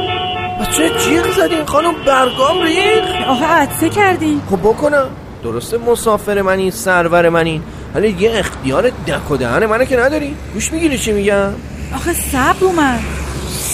بچه 0.61 0.89
جیغ 0.89 1.31
زدین 1.31 1.65
خانم؟ 1.65 1.93
برگام 2.05 2.61
ریخ 2.61 3.27
آخه 3.27 3.45
عدسه 3.45 3.89
کردی؟ 3.89 4.41
خب 4.49 4.59
بکنم. 4.59 5.07
درسته 5.43 5.77
مسافر 5.77 6.41
منی 6.41 6.71
سرور 6.71 7.29
منی. 7.29 7.61
ولی 7.95 8.15
یه 8.19 8.39
اختیار 8.39 8.89
دک 8.89 9.31
و 9.31 9.37
دهن 9.37 9.65
منه 9.65 9.85
که 9.85 9.97
نداری. 9.97 10.35
گوش 10.53 10.71
می‌گیری 10.71 10.97
چی 10.97 11.11
میگم؟ 11.11 11.53
آخه 11.95 12.13
صبر 12.13 12.65
اومد. 12.65 12.99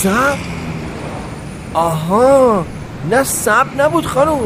سب؟ 0.04 0.38
آها 1.74 2.66
نه 3.10 3.24
سب 3.24 3.66
نبود 3.78 4.06
خانم. 4.06 4.40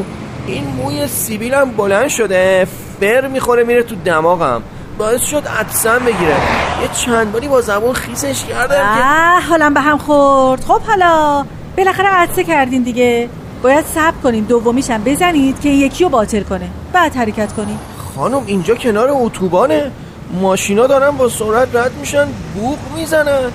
این 0.46 0.64
موی 0.66 1.08
سیبیلم 1.08 1.70
بلند 1.70 2.08
شده 2.08 2.66
فر 3.00 3.26
می‌خوره 3.28 3.64
میره 3.64 3.82
تو 3.82 3.94
دماغم. 3.94 4.62
باعث 4.98 5.20
شد 5.20 5.48
عدسم 5.60 5.98
بگیره. 5.98 6.36
یه 6.82 6.88
چند 7.04 7.32
باری 7.32 7.48
با 7.48 7.60
زبون 7.60 7.92
خیسش 7.92 8.44
کردم 8.44 8.76
که 8.76 9.04
اه 9.04 9.42
حالم 9.42 9.74
به 9.74 9.80
هم 9.80 9.98
خورد. 9.98 10.64
خب 10.64 10.80
حالا 10.80 11.44
بالاخره 11.76 12.08
عدسه 12.08 12.44
کردین 12.44 12.82
دیگه. 12.82 13.28
باید 13.62 13.84
صبر 13.94 14.16
کنین 14.22 14.44
دومیشم 14.44 15.02
بزنید 15.04 15.60
که 15.60 15.68
یکی 15.68 16.04
رو 16.04 16.10
باطل 16.10 16.42
کنه. 16.42 16.68
بعد 16.92 17.16
حرکت 17.16 17.52
کنین. 17.52 17.78
خانم 18.16 18.42
اینجا 18.46 18.74
کنار 18.74 19.08
اتوبانه. 19.10 19.90
ماشینا 20.40 20.86
دارن 20.86 21.10
با 21.10 21.28
سرعت 21.28 21.76
رد 21.76 21.92
میشن 22.00 22.26
بوق 22.54 22.78
می‌زنن. 22.96 23.50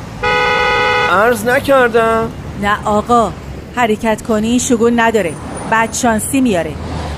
عرض 1.10 1.46
نکردم. 1.46 2.32
نه 2.62 2.78
آقا 2.86 3.32
حرکت 3.76 4.22
کنی 4.22 4.60
شگون 4.60 5.00
نداره. 5.00 5.34
بعد 5.72 5.94
شانسی 5.94 6.42
میاره. 6.42 6.72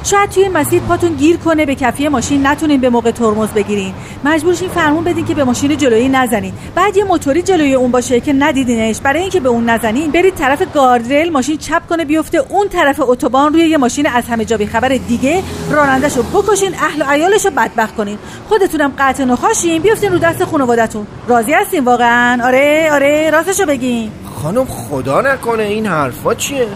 شاید 0.04 0.30
توی 0.30 0.50
مسیر 0.50 0.82
پاتون 0.82 1.14
گیر 1.14 1.38
کنه 1.38 1.66
به 1.66 1.76
کفی 1.76 2.08
ماشین 2.08 2.48
نتونین 2.48 2.82
به 2.82 2.90
موقع 2.90 3.12
ترمز 3.12 3.50
بگیرین. 3.50 3.94
مجبورشین 4.24 4.70
فرمون 4.70 5.04
بدین 5.04 5.26
که 5.26 5.34
به 5.34 5.44
ماشین 5.44 5.78
جلویی 5.78 6.10
نزنین. 6.10 6.54
بعد 6.76 6.98
یه 6.98 7.04
موتوری 7.04 7.42
جلوی 7.42 7.74
اون 7.74 7.92
باشه 7.92 8.20
که 8.20 8.34
ندیدینش. 8.34 9.02
برای 9.02 9.22
اینکه 9.22 9.40
به 9.40 9.50
اون 9.50 9.70
نزنین 9.70 10.12
برید 10.12 10.36
طرف 10.36 10.74
گاردریل 10.74 11.32
ماشین 11.32 11.58
چپ 11.58 11.88
کنه 11.88 12.06
بیفته 12.06 12.38
اون 12.50 12.68
طرف 12.70 13.00
اتوبان 13.00 13.54
روی 13.54 13.68
یه 13.68 13.78
ماشین 13.78 14.08
از 14.08 14.24
همه 14.28 14.46
جا 14.46 14.58
خبر 14.72 14.90
دیگه. 14.90 15.44
رانندهشو 15.72 16.24
بکشین 16.24 16.74
اهل 16.74 17.02
و 17.02 17.06
عیالشو 17.06 17.50
بدبخت 17.50 17.96
کنین. 17.96 18.18
خودتونم 18.50 18.94
قطع 19.00 19.24
نخاشین 19.24 19.82
بیفتین 19.82 20.12
رو 20.12 20.18
دست 20.18 20.44
خانوادتون 20.44 21.08
راضی 21.28 21.54
هستین 21.54 21.84
واقعا؟ 21.84 22.46
آره 22.46 22.90
آره 22.92 23.30
راستشو 23.30 23.66
بگین. 23.66 24.12
خانم 24.42 24.66
خدا 24.66 25.22
نکنه 25.22 25.64
این 25.64 25.86
حرفا 25.86 26.34
چیه؟ 26.34 26.68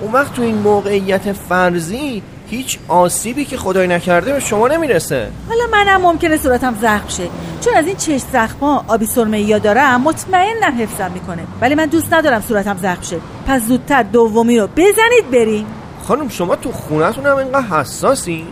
اون 0.00 0.12
وقت 0.12 0.34
تو 0.34 0.42
این 0.42 0.54
موقعیت 0.54 1.32
فرضی 1.32 2.22
هیچ 2.50 2.78
آسیبی 2.88 3.44
که 3.44 3.56
خدای 3.56 3.86
نکرده 3.86 4.32
به 4.32 4.40
شما 4.40 4.68
نمی‌رسه. 4.68 5.28
حالا 5.48 5.64
منم 5.72 6.00
ممکنه 6.00 6.36
صورتم 6.36 6.76
زخم 6.82 7.08
شه. 7.08 7.28
چون 7.64 7.74
از 7.76 7.86
این 7.86 7.96
چشم 7.96 8.26
زخما 8.32 8.84
آبی 8.88 9.06
سرمه 9.06 9.40
یا 9.40 9.58
دارم 9.58 10.00
مطمئنم 10.00 10.82
حفظم 10.82 11.10
می‌کنه. 11.14 11.42
ولی 11.60 11.74
من 11.74 11.86
دوست 11.86 12.12
ندارم 12.12 12.40
صورتم 12.48 12.76
زخم 12.76 13.02
شه. 13.02 13.16
پس 13.46 13.62
زودتر 13.62 14.02
دومی 14.02 14.58
رو 14.58 14.66
بزنید 14.66 15.30
بریم. 15.32 15.66
خانم 16.08 16.28
شما 16.28 16.56
تو 16.56 16.72
خونتون 16.72 17.26
هم 17.26 17.36
اینقدر 17.36 17.66
حساسی؟ 17.80 18.46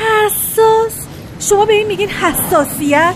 حساس؟ 0.00 1.06
شما 1.40 1.64
به 1.64 1.72
این 1.72 1.86
میگین 1.86 2.08
حساسیت؟ 2.08 3.14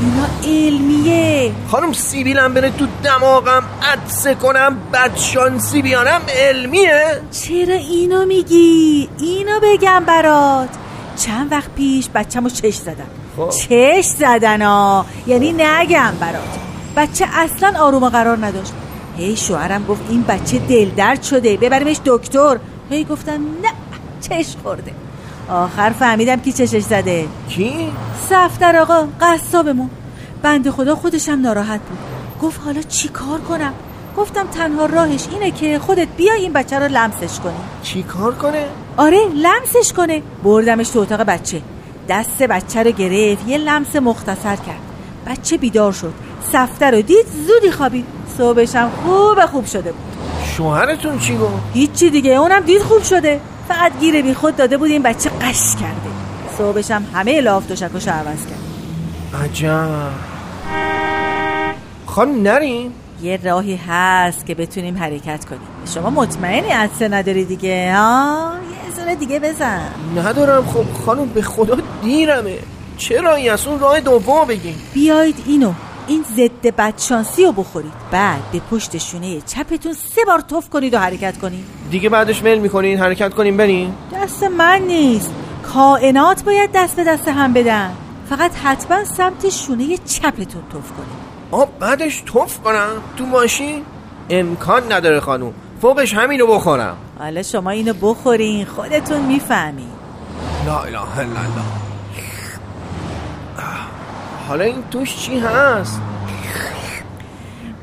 اینا 0.00 0.26
علمیه. 0.44 1.52
خانم 1.70 1.92
سیبیلم 1.92 2.54
بره 2.54 2.70
تو 2.70 2.86
دماغم 3.04 3.64
عدسه 3.82 4.34
کنم 4.34 4.76
بدشانسی 4.92 5.82
بیانم 5.82 6.20
علمیه. 6.28 7.20
چرا 7.30 7.74
اینو 7.74 8.26
میگی؟ 8.26 9.08
اینو 9.18 9.60
بگم 9.62 10.04
برات. 10.06 10.68
چند 11.16 11.52
وقت 11.52 11.74
پیش 11.74 12.08
بچه‌مو 12.14 12.48
چش 12.48 12.74
زدن 12.74 13.06
خب. 13.36 13.50
چش 13.50 14.04
زدن 14.04 14.62
ها. 14.62 15.06
یعنی 15.26 15.52
نگم 15.52 16.12
برات. 16.20 16.58
بچه 16.96 17.26
اصلا 17.32 17.80
آروم 17.80 18.02
و 18.02 18.08
قرار 18.08 18.46
نداشت. 18.46 18.72
هی 19.16 19.36
شوهرم 19.36 19.86
گفت 19.86 20.02
این 20.08 20.22
بچه 20.22 20.58
دل 20.58 20.90
درد 20.90 21.22
شده. 21.22 21.56
ببریمش 21.56 22.00
دکتر. 22.04 22.58
هی 22.90 23.04
گفتم 23.04 23.32
نه 23.32 23.72
چش 24.20 24.46
خورده. 24.62 24.92
آخر 25.48 25.90
فهمیدم 25.90 26.36
کی 26.36 26.52
چشش 26.52 26.82
زده. 26.82 27.28
کی؟ 27.48 27.92
صفدر 28.28 28.76
آقا 28.76 29.08
قصابمون. 29.20 29.90
بند 30.42 30.70
خدا 30.70 30.96
خودشم 30.96 31.40
ناراحت 31.42 31.80
بود. 31.80 31.98
گفت 32.42 32.60
حالا 32.64 32.82
چی 32.82 33.08
کار 33.08 33.40
کنم؟ 33.40 33.72
گفتم 34.16 34.46
تنها 34.46 34.86
راهش 34.86 35.26
اینه 35.32 35.50
که 35.50 35.78
خودت 35.78 36.08
بیا 36.16 36.32
این 36.34 36.52
بچه 36.52 36.78
رو 36.78 36.88
لمسش 36.88 37.40
کنی. 37.40 37.54
چی 37.82 38.02
کار 38.02 38.34
کنه؟ 38.34 38.66
آره 38.96 39.18
لمسش 39.34 39.92
کنه. 39.92 40.22
بردمش 40.44 40.88
تو 40.88 40.98
اتاق 40.98 41.20
بچه. 41.20 41.62
دست 42.08 42.42
بچه 42.42 42.82
رو 42.82 42.90
گرفت 42.90 43.48
یه 43.48 43.58
لمس 43.58 43.96
مختصر 43.96 44.56
کرد. 44.56 44.80
بچه 45.26 45.56
بیدار 45.56 45.92
شد. 45.92 46.12
سفته 46.52 46.90
رو 46.90 47.02
دید 47.02 47.26
زودی 47.46 47.70
خوابید. 47.70 48.04
صبحشم 48.38 48.90
خوب 49.04 49.46
خوب 49.46 49.66
شده 49.66 49.92
بود. 49.92 50.10
شوهرتون 50.56 51.18
چی 51.18 51.36
گفت؟ 51.36 51.52
هیچی 51.74 52.10
دیگه 52.10 52.30
اونم 52.30 52.60
دید 52.60 52.82
خوب 52.82 53.02
شده. 53.02 53.40
فقط 53.70 54.00
گیر 54.00 54.22
بی 54.22 54.34
خود 54.34 54.56
داده 54.56 54.76
بود 54.76 54.90
این 54.90 55.02
بچه 55.02 55.30
قش 55.30 55.76
کرده 55.76 56.10
صبحش 56.58 56.90
هم 56.90 57.06
همه 57.14 57.40
لاف 57.40 57.68
دوشکش 57.68 58.08
عوض 58.08 58.46
کرد. 58.46 58.60
عجب. 59.44 60.10
خانم 62.06 62.42
نریم 62.42 62.92
یه 63.22 63.40
راهی 63.44 63.80
هست 63.88 64.46
که 64.46 64.54
بتونیم 64.54 64.98
حرکت 64.98 65.44
کنیم. 65.44 65.60
شما 65.94 66.10
مطمئنی 66.10 66.68
عدسه 66.68 67.08
نداری 67.08 67.44
دیگه 67.44 67.92
ها؟ 67.96 68.52
یه 68.86 68.96
زونه 68.96 69.14
دیگه 69.14 69.40
بزن. 69.40 69.88
ندارم 70.16 70.66
خب 70.66 71.04
خانم 71.06 71.26
به 71.26 71.42
خدا 71.42 71.76
دیرمه. 72.02 72.58
چه 72.96 73.20
راهی 73.20 73.48
از 73.48 73.66
اون 73.66 73.80
راه 73.80 74.00
دوم 74.00 74.44
بگیم؟ 74.44 74.74
بیایید 74.94 75.36
اینو. 75.46 75.72
این 76.10 76.24
ضد 76.36 76.66
بدشانسی 76.76 77.44
رو 77.44 77.52
بخورید. 77.52 77.92
بعد 78.10 78.40
به 78.52 78.60
پشت 78.70 78.98
شونه 78.98 79.40
چپتون 79.40 79.92
سه 79.92 80.24
بار 80.26 80.40
توف 80.40 80.68
کنید 80.68 80.94
و 80.94 80.98
حرکت 80.98 81.38
کنید. 81.38 81.64
دیگه 81.90 82.08
بعدش 82.08 82.42
میل 82.42 82.58
می‌کنین 82.58 82.98
حرکت 82.98 83.34
کنیم 83.34 83.56
بریم 83.56 83.94
دست 84.14 84.42
من 84.42 84.78
نیست. 84.78 85.30
کائنات 85.62 86.44
باید 86.44 86.70
دست 86.74 86.96
به 86.96 87.04
دست 87.04 87.28
هم 87.28 87.52
بدن. 87.52 87.92
فقط 88.30 88.50
حتما 88.64 89.04
سمت 89.04 89.48
شونه 89.48 89.96
چپتون 89.96 90.62
توف 90.72 90.92
کنید. 90.92 91.20
آب 91.50 91.78
بعدش 91.78 92.22
توف 92.26 92.58
کنم؟ 92.58 92.90
تو 93.16 93.26
ماشین؟ 93.26 93.82
امکان 94.30 94.92
نداره 94.92 95.20
خانم. 95.20 95.52
فوقش 95.82 96.14
همینو 96.14 96.46
بخورم. 96.46 96.96
حالا 97.18 97.42
شما 97.42 97.70
اینو 97.70 97.94
بخورین 97.94 98.66
خودتون 98.66 99.20
می‌فهمین. 99.20 99.90
لا 100.66 100.78
اله 100.78 101.18
الا 101.18 101.22
الله. 101.22 101.89
حالا 104.50 104.64
این 104.64 104.82
توش 104.90 105.16
چی 105.16 105.38
هست؟ 105.38 106.00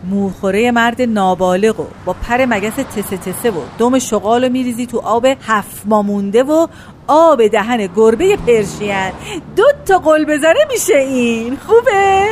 موخوره 0.04 0.72
مرد 0.72 1.02
نابالغ 1.02 1.80
و 1.80 1.86
با 2.06 2.14
پر 2.14 2.46
مگس 2.46 2.74
تسه 2.74 3.18
تسه 3.18 3.52
و 3.52 3.62
دم 3.78 4.00
شغال 4.00 4.46
رو 4.46 4.52
میریزی 4.52 4.86
تو 4.86 5.00
آب 5.00 5.26
هفت 5.48 5.82
مامونده 5.86 6.44
و 6.44 6.68
آب 7.08 7.48
دهن 7.48 7.90
گربه 7.96 8.38
پرشین. 8.38 9.12
دو 9.56 9.64
تا 9.86 9.98
قل 9.98 10.26
بزنه 10.26 10.66
میشه 10.72 10.98
این. 10.98 11.58
خوبه؟ 11.68 12.28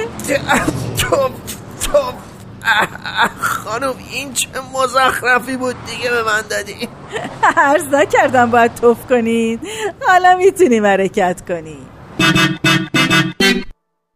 خانم 3.40 3.94
این 4.12 4.34
چه 4.34 4.48
مزخرفی 4.74 5.58
بود 5.58 5.76
دیگه 5.86 6.10
به 6.10 6.24
من 6.24 6.42
دادی. 6.50 6.88
عرض 7.58 7.88
نکردم 7.94 8.52
باید 8.52 8.76
توف 8.76 8.98
کنید. 9.10 9.60
حالا 10.08 10.36
می‌تونیم 10.38 10.86
حرکت 10.86 11.42
کنید 11.48 11.96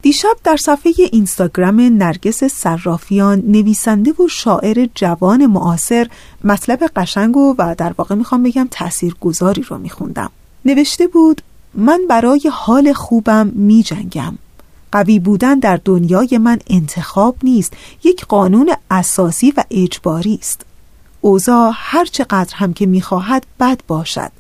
دیشب 0.03 0.37
در 0.43 0.57
صفحه 0.57 0.93
اینستاگرام 1.11 1.79
نرگس 1.79 2.43
صرافیان 2.43 3.43
نویسنده 3.47 4.11
و 4.11 4.27
شاعر 4.27 4.89
جوان 4.95 5.45
معاصر 5.45 6.07
مطلب 6.43 6.79
قشنگ 6.95 7.37
و, 7.37 7.55
و 7.57 7.75
در 7.77 7.93
واقع 7.97 8.15
می‌خوام 8.15 8.43
بگم 8.43 8.67
تاثیرگذاری 8.71 9.61
رو 9.61 9.77
میخوندم. 9.77 10.31
نوشته 10.65 11.07
بود 11.07 11.41
من 11.73 12.01
برای 12.09 12.41
حال 12.51 12.93
خوبم 12.93 13.51
میجنگم. 13.55 14.37
قوی 14.91 15.19
بودن 15.19 15.59
در 15.59 15.79
دنیای 15.85 16.37
من 16.37 16.59
انتخاب 16.67 17.35
نیست. 17.43 17.73
یک 18.03 18.25
قانون 18.25 18.71
اساسی 18.91 19.53
و 19.57 19.63
اجباری 19.71 20.39
است. 20.41 20.65
اوضاع 21.21 21.71
هر 21.75 22.05
چقدر 22.05 22.55
هم 22.55 22.73
که 22.73 22.85
می‌خواهد 22.85 23.45
بد 23.59 23.81
باشد. 23.87 24.31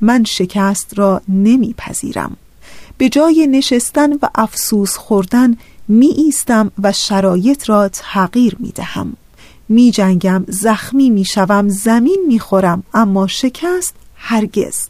من 0.00 0.24
شکست 0.24 0.98
را 0.98 1.22
نمیپذیرم. 1.28 2.36
به 2.98 3.08
جای 3.08 3.46
نشستن 3.46 4.12
و 4.12 4.28
افسوس 4.34 4.96
خوردن 4.96 5.56
می 5.88 6.06
ایستم 6.06 6.72
و 6.82 6.92
شرایط 6.92 7.68
را 7.68 7.88
تغییر 7.88 8.56
می 8.58 8.72
دهم 8.72 9.16
می 9.68 9.90
جنگم 9.90 10.44
زخمی 10.48 11.10
می 11.10 11.24
شوم 11.24 11.68
زمین 11.68 12.24
می 12.28 12.38
خورم 12.38 12.82
اما 12.94 13.26
شکست 13.26 13.94
هرگز. 14.16 14.88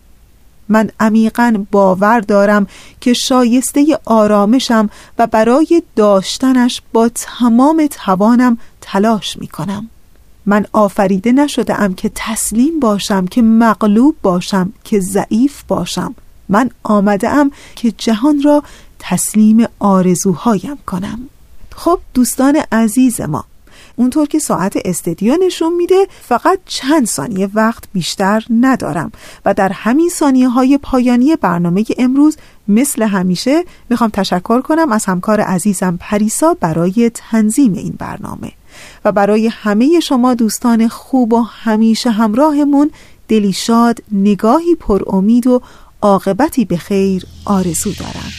من 0.69 0.91
عمیقا 1.01 1.65
باور 1.71 2.21
دارم 2.21 2.67
که 3.01 3.13
شایسته 3.13 3.99
آرامشم 4.05 4.91
و 5.19 5.27
برای 5.27 5.83
داشتنش 5.97 6.83
با 6.93 7.09
تمام 7.09 7.89
توانم 7.91 8.59
تلاش 8.81 9.37
می 9.37 9.47
کنم 9.47 9.91
من 10.47 10.67
آفریده 10.73 11.33
نشده 11.33 11.81
ام 11.81 11.95
که 11.95 12.11
تسلیم 12.15 12.81
باشم 12.81 13.27
که 13.27 13.43
مغلوب 13.43 14.17
باشم 14.23 14.73
که 14.85 15.01
ضعیف 15.01 15.63
باشم. 15.63 16.15
من 16.49 16.71
آمده 16.83 17.29
ام 17.29 17.51
که 17.77 17.91
جهان 17.91 18.43
را 18.43 18.63
تسلیم 18.99 19.65
آرزوهایم 19.79 20.79
کنم. 20.87 21.21
خب 21.77 22.01
دوستان 22.15 22.59
عزیز 22.73 23.21
ما 23.21 23.45
اونطور 23.97 24.27
که 24.27 24.39
ساعت 24.39 24.77
استدیو 24.85 25.37
نشون 25.47 25.73
میده 25.73 26.07
فقط 26.23 26.59
چند 26.67 27.07
ثانیه 27.07 27.49
وقت 27.55 27.85
بیشتر 27.93 28.45
ندارم 28.51 29.13
و 29.45 29.55
در 29.55 29.73
همین 29.73 30.09
ثانیه 30.09 30.49
های 30.49 30.79
پایانی 30.79 31.37
برنامه 31.37 31.85
امروز 31.99 32.37
مثل 32.69 33.03
همیشه 33.03 33.65
می‌خوام 33.91 34.11
تشکر 34.11 34.61
کنم 34.61 34.93
از 34.93 35.05
همکار 35.05 35.41
عزیزم 35.41 35.97
پریسا 36.01 36.57
برای 36.61 37.11
تنظیم 37.15 37.73
این 37.73 37.95
برنامه. 37.99 38.53
و 39.05 39.13
برای 39.13 39.47
همه 39.47 40.01
شما 40.01 40.35
دوستان 40.35 40.89
خوب 40.89 41.33
و 41.33 41.43
همیشه 41.43 42.11
همراهمون 42.11 42.91
دلی 43.29 43.53
شاد 43.53 43.99
نگاهی 44.13 44.75
پر 44.75 45.03
امید 45.07 45.47
و 45.47 45.63
عاقبتی 46.03 46.65
به 46.65 46.77
خیر 46.77 47.27
آرزو 47.45 47.93
دارم. 47.93 48.33